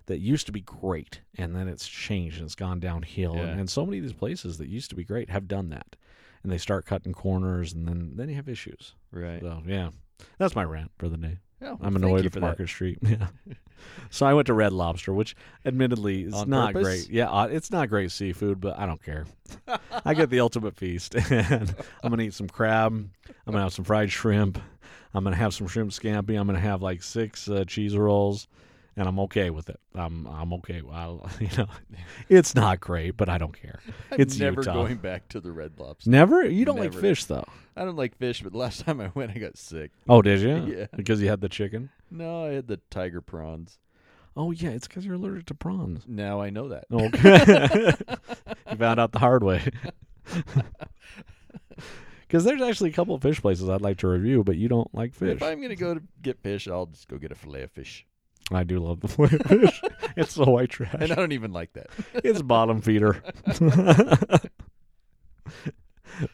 that 0.07 0.19
used 0.19 0.47
to 0.47 0.53
be 0.53 0.61
great, 0.61 1.21
and 1.39 1.55
then 1.57 1.69
it's 1.69 1.89
changed 1.89 2.37
and 2.39 2.45
it's 2.47 2.55
gone 2.55 2.79
downhill, 2.81 3.37
Yeah. 3.37 3.43
and, 3.45 3.61
and 3.61 3.71
so 3.71 3.85
many 3.87 3.99
of 3.99 4.05
these 4.05 4.13
places 4.13 4.59
that 4.59 4.69
used 4.69 4.91
to 4.91 4.97
be 4.97 5.05
great 5.05 5.31
have 5.31 5.49
done 5.49 5.71
that, 5.71 5.97
and 6.43 6.53
they 6.53 6.59
start 6.59 6.85
cutting 6.87 7.13
corners, 7.13 7.73
and 7.73 7.87
then 7.89 8.13
then 8.17 8.29
you 8.29 8.35
have 8.37 8.49
issues. 8.49 8.95
Right. 9.11 9.41
So 9.41 9.63
yeah, 9.67 9.91
that's 10.39 10.55
my 10.55 10.65
rant 10.65 10.91
for 10.99 11.09
the 11.09 11.17
day. 11.17 11.39
Yeah, 11.63 11.69
well, 11.71 11.79
I'm 11.83 11.97
annoyed 11.97 12.25
with 12.25 12.35
for 12.35 12.41
that. 12.41 12.47
Market 12.47 12.69
Street. 12.69 12.99
Yeah. 13.09 13.29
so 14.11 14.25
I 14.27 14.33
went 14.35 14.47
to 14.47 14.55
Red 14.55 14.73
Lobster, 14.73 15.13
which 15.13 15.37
admittedly 15.65 16.23
is 16.25 16.35
On 16.35 16.49
not 16.49 16.73
purpose? 16.73 17.07
great. 17.07 17.11
Yeah, 17.11 17.31
uh, 17.31 17.47
it's 17.47 17.71
not 17.71 17.89
great 17.89 18.11
seafood, 18.11 18.61
but 18.61 18.79
I 18.79 18.87
don't 18.87 19.03
care. 19.03 19.25
I 20.05 20.15
get 20.15 20.31
the 20.31 20.41
ultimate 20.41 20.77
feast, 20.77 21.15
and 21.31 21.75
I'm 22.03 22.11
gonna 22.11 22.23
eat 22.25 22.35
some 22.35 22.49
crab. 22.49 22.93
I'm 22.93 23.53
gonna 23.53 23.63
have 23.63 23.73
some 23.73 23.85
fried 23.85 24.11
shrimp. 24.11 24.59
I'm 25.15 25.25
gonna 25.25 25.37
have 25.37 25.55
some 25.55 25.67
shrimp 25.69 25.91
scampi. 25.93 26.39
I'm 26.39 26.47
gonna 26.47 26.59
have 26.61 26.83
like 26.83 27.03
six 27.03 27.49
uh, 27.49 27.65
cheese 27.67 27.97
rolls, 27.97 28.49
and 28.97 29.07
I'm 29.09 29.19
okay 29.21 29.51
with 29.51 29.69
it. 29.71 29.79
I'm 29.95 30.27
I'm 30.27 30.53
okay. 30.55 30.83
I'll, 30.93 31.29
you 31.41 31.49
know, 31.57 31.67
it's 32.29 32.55
not 32.55 32.81
great, 32.81 33.17
but 33.17 33.29
I 33.29 33.39
don't 33.39 33.59
care. 33.59 33.81
I'm 34.11 34.21
It's 34.21 34.39
never 34.39 34.61
Utah. 34.63 34.75
going 34.75 34.97
back 34.97 35.29
to 35.29 35.41
the 35.41 35.53
Red 35.53 35.79
Lobster. 35.79 36.11
Never. 36.11 36.45
You 36.45 36.65
don't 36.65 36.79
like 36.79 36.93
fish 36.95 37.25
though. 37.25 37.45
I 37.77 37.85
don't 37.85 37.97
like 37.97 38.17
fish, 38.17 38.43
but 38.43 38.55
last 38.55 38.85
time 38.85 39.01
I 39.01 39.11
went, 39.15 39.33
I 39.33 39.39
got 39.39 39.57
sick. 39.57 39.91
Oh, 40.09 40.21
did 40.23 40.41
you? 40.41 40.75
Yeah. 40.77 40.87
Because 40.97 41.21
you 41.23 41.29
had 41.29 41.41
the 41.41 41.49
chicken. 41.49 41.91
No, 42.11 42.47
I 42.47 42.53
had 42.53 42.67
the 42.69 42.81
tiger 42.91 43.21
prawns. 43.21 43.79
Oh 44.37 44.51
yeah, 44.51 44.71
it's 44.71 44.89
because 44.89 45.05
you're 45.07 45.15
allergic 45.15 45.47
to 45.47 45.55
prawns. 45.55 46.05
Now 46.09 46.41
I 46.41 46.51
know 46.51 46.69
that. 46.69 46.87
Okay. 46.93 47.93
you 48.71 48.77
found 48.77 48.99
out 48.99 49.13
the 49.13 49.21
hard 49.21 49.45
way. 49.45 49.63
Because 52.35 52.47
there's 52.47 52.63
actually 52.63 52.91
a 52.91 52.93
couple 52.93 53.15
of 53.15 53.23
fish 53.23 53.41
places 53.41 53.69
I'd 53.69 53.81
like 53.81 53.99
to 53.99 54.09
review, 54.09 54.43
but 54.43 54.57
you 54.57 54.67
don't 54.67 54.93
like 54.93 55.15
fish. 55.15 55.37
If 55.37 55.43
I'm 55.45 55.63
gonna 55.63 55.77
go 55.77 55.95
to 55.95 56.03
get 56.21 56.41
fish, 56.41 56.67
I'll 56.67 56.87
just 56.87 57.07
go 57.07 57.17
get 57.17 57.31
a 57.31 57.37
fillet 57.37 57.63
of 57.63 57.71
fish, 57.71 58.05
I 58.51 58.65
do 58.65 58.81
love 58.81 58.99
the 58.99 59.07
fillet 59.07 59.39
of 59.39 59.47
fish. 59.47 59.83
it's 60.17 60.33
so 60.33 60.43
white 60.47 60.71
trash. 60.71 60.97
and 60.99 61.13
I 61.13 61.15
don't 61.15 61.31
even 61.31 61.53
like 61.53 61.75
that. 61.75 61.91
It's 62.13 62.43
bottom 62.43 62.81
feeder. 62.81 63.23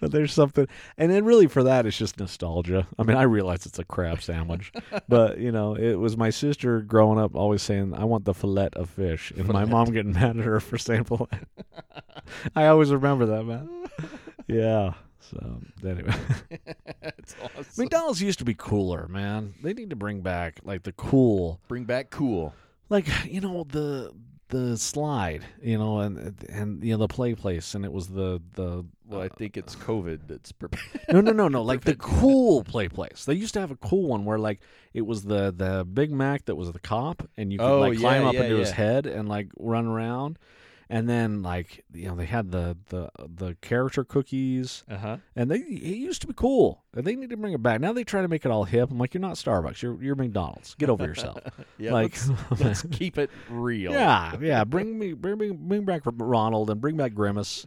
but 0.01 0.11
there's 0.11 0.33
something, 0.33 0.67
and 0.97 1.13
then 1.13 1.27
really 1.27 1.49
for 1.49 1.65
that, 1.65 1.85
it's 1.85 1.99
just 1.99 2.19
nostalgia. 2.19 2.89
I 2.99 3.03
mean, 3.03 3.19
I 3.19 3.25
realize 3.25 3.67
it's 3.67 3.79
a 3.79 3.85
crab 3.85 4.23
sandwich, 4.23 4.73
but 5.07 5.37
you 5.37 5.53
know, 5.53 5.75
it 5.75 5.97
was 5.97 6.17
my 6.17 6.31
sister 6.31 6.81
growing 6.81 7.19
up 7.19 7.37
always 7.37 7.61
saying, 7.61 7.93
"I 7.93 8.05
want 8.05 8.25
the 8.25 8.33
fillet 8.33 8.71
of 8.73 8.89
fish," 8.89 9.33
and 9.37 9.49
my 9.49 9.67
mom 9.67 9.93
getting 9.93 10.15
mad 10.15 10.39
at 10.39 10.47
her 10.47 10.61
for 10.61 10.79
saying 10.79 11.05
fillet. 11.05 11.29
I 12.57 12.69
always 12.69 12.91
remember 12.91 13.27
that, 13.27 13.45
man. 13.45 13.69
Yeah. 14.47 14.95
So 15.21 15.61
anyway, 15.85 16.15
it's 17.19 17.37
awesome. 17.41 17.65
McDonald's 17.77 18.23
used 18.23 18.39
to 18.41 18.45
be 18.45 18.55
cooler, 18.55 19.07
man. 19.09 19.55
They 19.63 19.73
need 19.75 19.91
to 19.91 19.97
bring 19.97 20.23
back 20.23 20.61
like 20.65 20.83
the 20.83 20.93
cool 20.93 21.61
Bring 21.69 21.85
back 21.85 22.11
cool. 22.11 22.55
like 22.89 23.07
you 23.27 23.41
know 23.41 23.65
the 23.65 24.13
the 24.49 24.77
slide 24.77 25.45
you 25.63 25.79
know 25.79 26.01
and 26.01 26.35
and 26.49 26.83
you 26.83 26.93
know 26.93 26.99
the 26.99 27.09
play 27.09 27.35
place 27.35 27.75
and 27.75 27.85
it 27.85 27.93
was 27.93 28.09
the 28.09 28.43
the 28.55 28.85
Well, 29.05 29.23
I 29.23 29.27
uh, 29.27 29.29
think 29.29 29.57
it's 29.57 29.77
COVID 29.77 30.27
that's 30.27 30.53
prepared. 30.53 30.83
no 31.09 31.21
no 31.21 31.33
no 31.33 31.49
no 31.49 31.63
like 31.63 31.85
the 31.85 31.95
cool 31.99 32.65
play 32.65 32.89
place 32.89 33.25
they 33.25 33.35
used 33.35 33.55
to 33.55 33.61
have 33.61 33.71
a 33.71 33.77
cool 33.77 34.09
one 34.09 34.25
where 34.25 34.39
like 34.39 34.61
it 34.93 35.03
was 35.03 35.25
the 35.25 35.53
the 35.57 35.85
big 35.85 36.11
mac 36.11 36.47
that 36.47 36.57
was 36.57 36.73
the 36.73 36.81
cop 36.81 37.29
and 37.37 37.53
you 37.53 37.61
could 37.61 37.75
Oh, 37.75 37.79
like 37.79 37.95
climb 37.95 38.23
yeah, 38.23 38.29
up 38.29 38.35
yeah, 38.35 38.41
into 38.41 38.57
his 38.57 38.73
head 38.73 39.07
and 39.07 39.29
like 39.29 39.49
run 39.57 39.87
around 39.87 40.39
and 40.91 41.09
then 41.09 41.43
like 41.43 41.83
you 41.95 42.09
know 42.09 42.15
they 42.17 42.27
had 42.27 42.51
the 42.51 42.77
the 42.91 43.09
the 43.17 43.55
character 43.63 44.05
cookies 44.05 44.85
Uh 44.91 44.99
huh. 44.99 45.17
and 45.35 45.51
they 45.51 45.57
it 45.59 45.97
used 45.97 46.21
to 46.23 46.27
be 46.27 46.35
cool 46.35 46.83
and 46.95 47.07
they 47.07 47.15
need 47.17 47.31
to 47.31 47.37
bring 47.37 47.53
it 47.55 47.63
back 47.63 47.81
now 47.81 47.93
they 47.93 48.05
try 48.05 48.21
to 48.21 48.29
make 48.29 48.45
it 48.45 48.51
all 48.51 48.65
hip 48.65 48.91
i'm 48.91 48.99
like 48.99 49.15
you're 49.15 49.21
not 49.21 49.37
starbucks 49.37 49.81
you're 49.81 50.03
you're 50.03 50.15
mcdonald's 50.17 50.75
get 50.75 50.91
over 50.91 51.05
yourself 51.05 51.39
Yeah. 51.79 51.93
like 51.93 52.15
let's, 52.51 52.61
let's 52.61 52.83
keep 52.91 53.17
it 53.17 53.31
real. 53.49 53.93
Yeah, 53.93 54.37
yeah. 54.41 54.65
Bring 54.65 54.99
me, 54.99 55.15
bring, 55.15 55.37
bring, 55.39 55.57
bring 55.69 55.85
back 55.87 56.03
Ronald 56.05 56.69
and 56.69 56.79
bring 56.81 56.97
back 56.97 57.15
Grimace. 57.15 57.67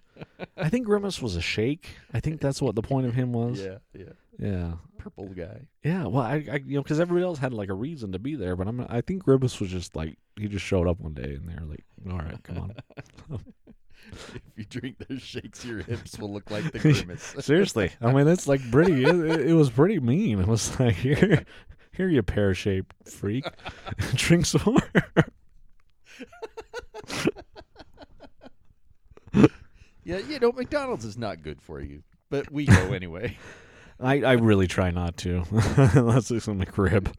I 0.55 0.69
think 0.69 0.85
Grimace 0.85 1.19
was 1.21 1.35
a 1.35 1.41
shake. 1.41 1.87
I 2.13 2.19
think 2.19 2.39
that's 2.41 2.61
what 2.61 2.75
the 2.75 2.83
point 2.83 3.07
of 3.07 3.15
him 3.15 3.33
was. 3.33 3.59
Yeah. 3.59 3.77
Yeah. 3.97 4.03
yeah, 4.37 4.73
Purple 5.03 5.27
guy. 5.27 5.67
yeah. 5.83 6.05
Well, 6.05 6.23
I, 6.23 6.45
I 6.51 6.61
you 6.65 6.75
know, 6.75 6.83
because 6.83 6.99
everybody 6.99 7.25
else 7.25 7.39
had 7.39 7.53
like 7.53 7.69
a 7.69 7.73
reason 7.73 8.13
to 8.13 8.19
be 8.19 8.35
there, 8.35 8.55
but 8.55 8.67
I'm, 8.67 8.85
I 8.89 9.01
think 9.01 9.23
Grimace 9.23 9.59
was 9.59 9.69
just 9.69 9.95
like 9.95 10.17
he 10.39 10.47
just 10.47 10.65
showed 10.65 10.87
up 10.87 10.99
one 10.99 11.13
day 11.13 11.35
and 11.35 11.49
they're 11.49 11.65
like, 11.65 11.83
all 12.09 12.17
right, 12.17 12.41
come 12.43 12.57
on. 12.57 13.39
If 14.11 14.41
you 14.57 14.65
drink 14.65 14.97
those 15.07 15.21
shakes, 15.21 15.65
your 15.65 15.79
hips 15.83 16.19
will 16.19 16.31
look 16.31 16.51
like 16.51 16.71
the 16.71 16.79
grimace. 16.79 17.35
Seriously, 17.39 17.91
I 18.01 18.11
mean, 18.11 18.27
it's 18.27 18.47
like 18.47 18.61
pretty. 18.69 19.03
It, 19.03 19.15
it, 19.15 19.49
it 19.49 19.53
was 19.53 19.69
pretty 19.69 19.99
mean. 19.99 20.39
It 20.39 20.47
was 20.47 20.77
like 20.79 20.95
here, 20.95 21.45
here, 21.93 22.09
you 22.09 22.21
pear 22.21 22.53
shaped 22.53 22.95
freak, 23.09 23.45
drink 24.15 24.45
some 24.45 24.61
more. 24.65 25.03
yeah. 30.03 30.17
You 30.17 30.39
know, 30.39 30.51
McDonald's 30.51 31.05
is 31.05 31.17
not 31.17 31.41
good 31.41 31.61
for 31.61 31.81
you, 31.81 32.03
but 32.29 32.51
we 32.51 32.65
go 32.65 32.93
anyway. 32.93 33.37
I, 34.03 34.21
I 34.21 34.31
really 34.33 34.67
try 34.67 34.91
not 34.91 35.17
to, 35.17 35.43
unless 35.95 36.29
it's 36.31 36.47
in 36.47 36.57
the 36.57 36.65
crib. 36.65 37.15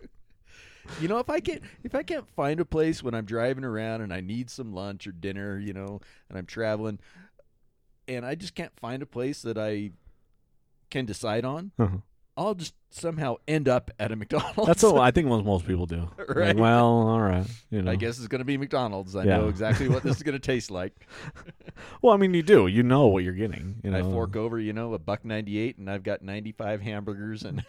you 1.01 1.09
know, 1.09 1.18
if 1.18 1.31
I 1.31 1.40
can't 1.40 1.62
if 1.83 1.94
I 1.94 2.03
can't 2.03 2.29
find 2.37 2.61
a 2.61 2.64
place 2.64 3.03
when 3.03 3.14
I'm 3.14 3.25
driving 3.25 3.64
around 3.64 4.03
and 4.03 4.12
I 4.12 4.20
need 4.20 4.51
some 4.51 4.73
lunch 4.75 5.07
or 5.07 5.12
dinner, 5.12 5.59
you 5.59 5.73
know, 5.73 6.01
and 6.29 6.38
I'm 6.38 6.47
traveling, 6.47 6.99
and 8.07 8.25
I 8.27 8.35
just 8.35 8.55
can't 8.55 8.79
find 8.79 9.03
a 9.03 9.07
place 9.07 9.42
that 9.42 9.57
I 9.57 9.92
can 10.90 11.07
decide 11.07 11.44
on, 11.44 11.73
Uh-huh. 11.79 11.97
I'll 12.37 12.55
just 12.55 12.75
somehow 12.90 13.37
end 13.47 13.68
up 13.68 13.90
at 14.01 14.11
a 14.11 14.16
McDonald's. 14.16 14.66
That's 14.66 14.83
what 14.83 14.97
I 15.01 15.11
think 15.12 15.29
most 15.29 15.44
most 15.44 15.66
people 15.66 15.87
do. 15.87 16.11
Like, 16.18 16.37
Right. 16.37 16.57
well, 16.57 16.87
all 16.87 17.20
right. 17.20 17.47
You 17.70 17.83
know. 17.83 17.92
I 17.92 17.97
guess 17.97 18.18
it's 18.18 18.27
going 18.29 18.40
to 18.40 18.44
be 18.44 18.57
McDonald's. 18.57 19.14
I 19.14 19.23
Yeah. 19.25 19.37
know 19.38 19.49
exactly 19.49 19.88
what 19.88 20.03
this 20.03 20.16
is 20.16 20.23
going 20.25 20.33
to 20.40 20.40
taste 20.40 20.70
like. 20.70 20.92
Well, 22.03 22.12
I 22.14 22.16
mean, 22.18 22.35
you 22.35 22.42
do. 22.42 22.66
You 22.68 22.83
know 22.85 23.07
what 23.09 23.25
you're 23.25 23.33
getting. 23.35 23.81
You 23.83 23.90
know. 23.90 23.99
I 23.99 24.03
fork 24.03 24.37
over, 24.37 24.59
you 24.61 24.73
know, 24.73 24.94
a 24.94 24.99
buck 24.99 25.25
ninety 25.25 25.59
eight, 25.59 25.77
and 25.79 25.90
I've 25.90 26.03
got 26.03 26.23
ninety 26.23 26.53
five 26.53 26.81
hamburgers 26.83 27.42
and 27.44 27.64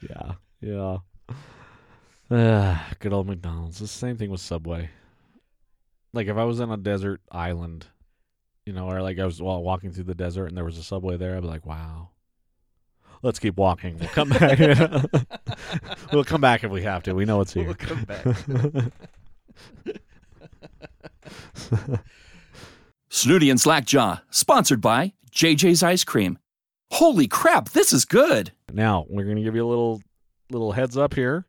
Yeah. 0.00 0.32
Yeah. 0.60 0.96
Ah, 2.30 2.88
good 2.98 3.12
old 3.12 3.26
McDonald's. 3.26 3.80
It's 3.80 3.92
the 3.92 3.98
same 3.98 4.16
thing 4.16 4.30
with 4.30 4.40
Subway. 4.40 4.90
Like 6.12 6.26
if 6.26 6.36
I 6.36 6.44
was 6.44 6.60
on 6.60 6.70
a 6.72 6.76
desert 6.76 7.20
island, 7.30 7.86
you 8.66 8.72
know, 8.72 8.90
or 8.90 9.00
like 9.00 9.18
I 9.18 9.24
was 9.24 9.40
well, 9.40 9.62
walking 9.62 9.92
through 9.92 10.04
the 10.04 10.14
desert 10.14 10.46
and 10.46 10.56
there 10.56 10.64
was 10.64 10.76
a 10.76 10.82
Subway 10.82 11.16
there, 11.16 11.36
I'd 11.36 11.42
be 11.42 11.46
like, 11.46 11.64
wow. 11.64 12.10
Let's 13.22 13.38
keep 13.38 13.56
walking. 13.56 13.96
We'll 13.98 14.08
come 14.10 14.28
back. 14.28 14.58
we'll 16.12 16.24
come 16.24 16.40
back 16.40 16.64
if 16.64 16.70
we 16.70 16.82
have 16.82 17.02
to. 17.04 17.14
We 17.14 17.24
know 17.24 17.40
it's 17.40 17.54
here. 17.54 17.64
we'll 17.64 17.74
come 17.74 18.04
back. 18.04 18.26
Snooty 23.08 23.48
and 23.48 23.58
Slackjaw, 23.58 24.18
sponsored 24.30 24.82
by 24.82 25.14
JJ's 25.32 25.82
Ice 25.82 26.04
Cream. 26.04 26.38
Holy 26.92 27.26
crap, 27.26 27.70
this 27.70 27.92
is 27.92 28.04
good! 28.04 28.52
Now 28.72 29.06
we're 29.08 29.24
gonna 29.24 29.42
give 29.42 29.56
you 29.56 29.66
a 29.66 29.68
little 29.68 30.02
little 30.50 30.72
heads 30.72 30.96
up 30.96 31.14
here. 31.14 31.46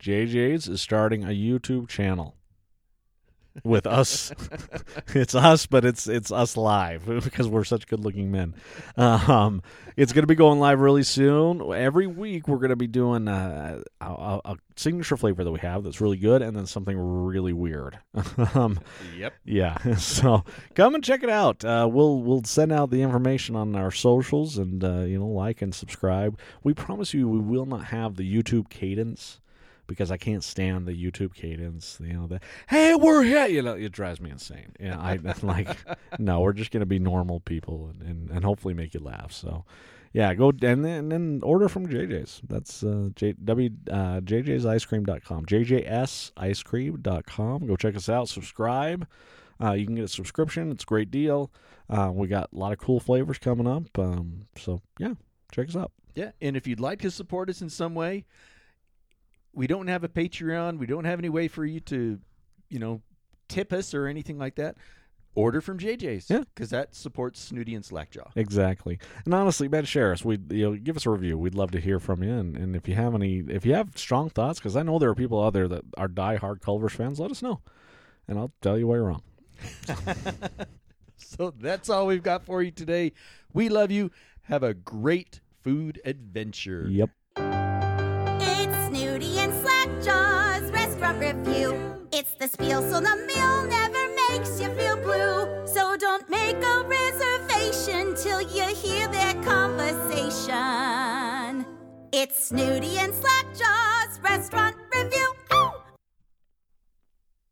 JJ's 0.00 0.68
is 0.68 0.80
starting 0.80 1.22
a 1.22 1.28
YouTube 1.28 1.88
channel 1.88 2.36
with 3.62 3.86
us. 3.86 4.32
it's 5.14 5.34
us, 5.34 5.66
but 5.66 5.84
it's 5.84 6.08
it's 6.08 6.32
us 6.32 6.56
live 6.56 7.06
because 7.24 7.48
we're 7.48 7.64
such 7.64 7.86
good 7.86 8.00
looking 8.00 8.30
men. 8.30 8.54
Um, 8.96 9.62
it's 9.96 10.12
gonna 10.12 10.26
be 10.26 10.34
going 10.34 10.58
live 10.58 10.80
really 10.80 11.04
soon. 11.04 11.72
Every 11.72 12.06
week 12.06 12.48
we're 12.48 12.58
gonna 12.58 12.76
be 12.76 12.86
doing 12.86 13.28
uh, 13.28 13.82
a, 14.00 14.04
a, 14.06 14.40
a 14.44 14.56
signature 14.76 15.16
flavor 15.16 15.44
that 15.44 15.52
we 15.52 15.60
have 15.60 15.84
that's 15.84 16.00
really 16.00 16.16
good, 16.16 16.42
and 16.42 16.56
then 16.56 16.66
something 16.66 16.98
really 16.98 17.52
weird. 17.52 17.98
um, 18.54 18.80
yep. 19.16 19.34
yeah, 19.44 19.96
so 19.96 20.44
come 20.74 20.94
and 20.94 21.04
check 21.04 21.22
it 21.22 21.30
out. 21.30 21.64
Uh, 21.64 21.88
we'll 21.90 22.20
we'll 22.20 22.42
send 22.44 22.72
out 22.72 22.90
the 22.90 23.02
information 23.02 23.54
on 23.54 23.76
our 23.76 23.90
socials 23.90 24.58
and 24.58 24.82
uh, 24.82 25.00
you 25.00 25.18
know 25.18 25.28
like 25.28 25.62
and 25.62 25.74
subscribe. 25.74 26.38
We 26.62 26.74
promise 26.74 27.14
you 27.14 27.28
we 27.28 27.38
will 27.38 27.66
not 27.66 27.86
have 27.86 28.16
the 28.16 28.34
YouTube 28.34 28.68
cadence 28.68 29.40
because 29.86 30.10
I 30.10 30.16
can't 30.16 30.42
stand 30.42 30.86
the 30.86 30.92
YouTube 30.92 31.34
cadence. 31.34 31.98
You 32.02 32.14
know 32.14 32.26
the 32.26 32.40
hey 32.68 32.94
we're 32.94 33.22
here. 33.22 33.46
You 33.46 33.62
know 33.62 33.74
it 33.74 33.92
drives 33.92 34.20
me 34.20 34.30
insane. 34.30 34.72
Yeah, 34.80 34.98
I 34.98 35.18
like 35.42 35.68
no. 36.18 36.40
We're 36.40 36.52
just 36.52 36.70
gonna 36.70 36.86
be 36.86 36.98
normal 36.98 37.40
people 37.40 37.92
and, 37.92 38.02
and, 38.02 38.30
and 38.30 38.44
hopefully 38.44 38.74
make 38.74 38.94
you 38.94 39.00
laugh. 39.00 39.32
So. 39.32 39.64
Yeah, 40.12 40.32
go 40.34 40.50
and 40.50 40.84
then, 40.84 41.10
and 41.10 41.42
order 41.42 41.68
from 41.68 41.88
JJ's. 41.88 42.40
That's 42.48 42.84
uh, 42.84 43.08
J, 43.16 43.32
w, 43.32 43.70
uh, 43.90 44.20
jjsicecream.com. 44.20 45.46
jjsicecream.com. 45.46 47.66
Go 47.66 47.74
check 47.74 47.96
us 47.96 48.08
out. 48.08 48.28
Subscribe. 48.28 49.08
Uh, 49.60 49.72
you 49.72 49.86
can 49.86 49.96
get 49.96 50.04
a 50.04 50.08
subscription. 50.08 50.70
It's 50.70 50.84
a 50.84 50.86
great 50.86 51.10
deal. 51.10 51.50
Uh, 51.90 52.12
we 52.14 52.28
got 52.28 52.50
a 52.52 52.56
lot 52.56 52.72
of 52.72 52.78
cool 52.78 53.00
flavors 53.00 53.38
coming 53.38 53.66
up. 53.66 53.98
Um, 53.98 54.46
so, 54.56 54.82
yeah, 54.98 55.14
check 55.52 55.68
us 55.68 55.74
out. 55.74 55.90
Yeah, 56.14 56.30
and 56.40 56.56
if 56.56 56.66
you'd 56.66 56.80
like 56.80 57.02
to 57.02 57.10
support 57.10 57.50
us 57.50 57.60
in 57.60 57.68
some 57.68 57.94
way, 57.94 58.24
we 59.54 59.66
don't 59.66 59.86
have 59.86 60.04
a 60.04 60.08
Patreon. 60.08 60.78
We 60.78 60.86
don't 60.86 61.04
have 61.04 61.18
any 61.18 61.28
way 61.28 61.48
for 61.48 61.64
you 61.64 61.80
to, 61.80 62.18
you 62.68 62.78
know, 62.78 63.02
tip 63.48 63.72
us 63.72 63.94
or 63.94 64.06
anything 64.06 64.38
like 64.38 64.56
that. 64.56 64.76
Order 65.36 65.60
from 65.60 65.78
JJ's. 65.78 66.30
Yeah. 66.30 66.44
because 66.54 66.70
that 66.70 66.94
supports 66.94 67.40
Snooty 67.40 67.74
and 67.74 67.84
Slackjaw. 67.84 68.30
Exactly. 68.36 69.00
And 69.24 69.34
honestly, 69.34 69.66
man, 69.66 69.84
share 69.84 70.12
us. 70.12 70.24
We 70.24 70.38
you 70.50 70.70
know 70.70 70.76
give 70.76 70.96
us 70.96 71.06
a 71.06 71.10
review. 71.10 71.36
We'd 71.36 71.56
love 71.56 71.72
to 71.72 71.80
hear 71.80 71.98
from 71.98 72.22
you. 72.22 72.32
And, 72.32 72.56
and 72.56 72.76
if 72.76 72.86
you 72.86 72.94
have 72.94 73.14
any, 73.16 73.42
if 73.48 73.66
you 73.66 73.74
have 73.74 73.96
strong 73.96 74.30
thoughts, 74.30 74.60
because 74.60 74.76
I 74.76 74.82
know 74.82 75.00
there 75.00 75.10
are 75.10 75.14
people 75.14 75.42
out 75.42 75.52
there 75.52 75.66
that 75.66 75.82
are 75.98 76.08
diehard 76.08 76.60
Culver's 76.60 76.92
fans, 76.92 77.18
let 77.18 77.32
us 77.32 77.42
know, 77.42 77.62
and 78.28 78.38
I'll 78.38 78.52
tell 78.62 78.78
you 78.78 78.86
why 78.86 78.94
you're 78.96 79.04
wrong. 79.04 79.22
So 81.16 81.52
that's 81.58 81.88
all 81.88 82.06
we've 82.06 82.22
got 82.22 82.44
for 82.44 82.62
you 82.62 82.70
today. 82.70 83.12
We 83.52 83.68
love 83.68 83.90
you. 83.90 84.10
Have 84.42 84.62
a 84.62 84.74
great 84.74 85.40
food 85.62 86.00
adventure. 86.04 86.86
Yep. 86.88 87.10
Review. 91.24 91.72
It's 92.12 92.34
the 92.34 92.48
spiel, 92.48 92.82
so 92.82 93.00
the 93.00 93.16
meal 93.26 93.64
never 93.78 94.04
makes 94.28 94.60
you 94.60 94.68
feel 94.74 94.96
blue. 94.96 95.66
So 95.66 95.96
don't 95.96 96.28
make 96.28 96.56
a 96.56 96.84
reservation 97.00 98.14
till 98.14 98.42
you 98.42 98.66
hear 98.74 99.08
their 99.08 99.32
conversation. 99.42 101.64
It's 102.12 102.48
Snooty 102.48 102.98
and 102.98 103.12
Slackjaw's 103.12 104.20
restaurant 104.22 104.73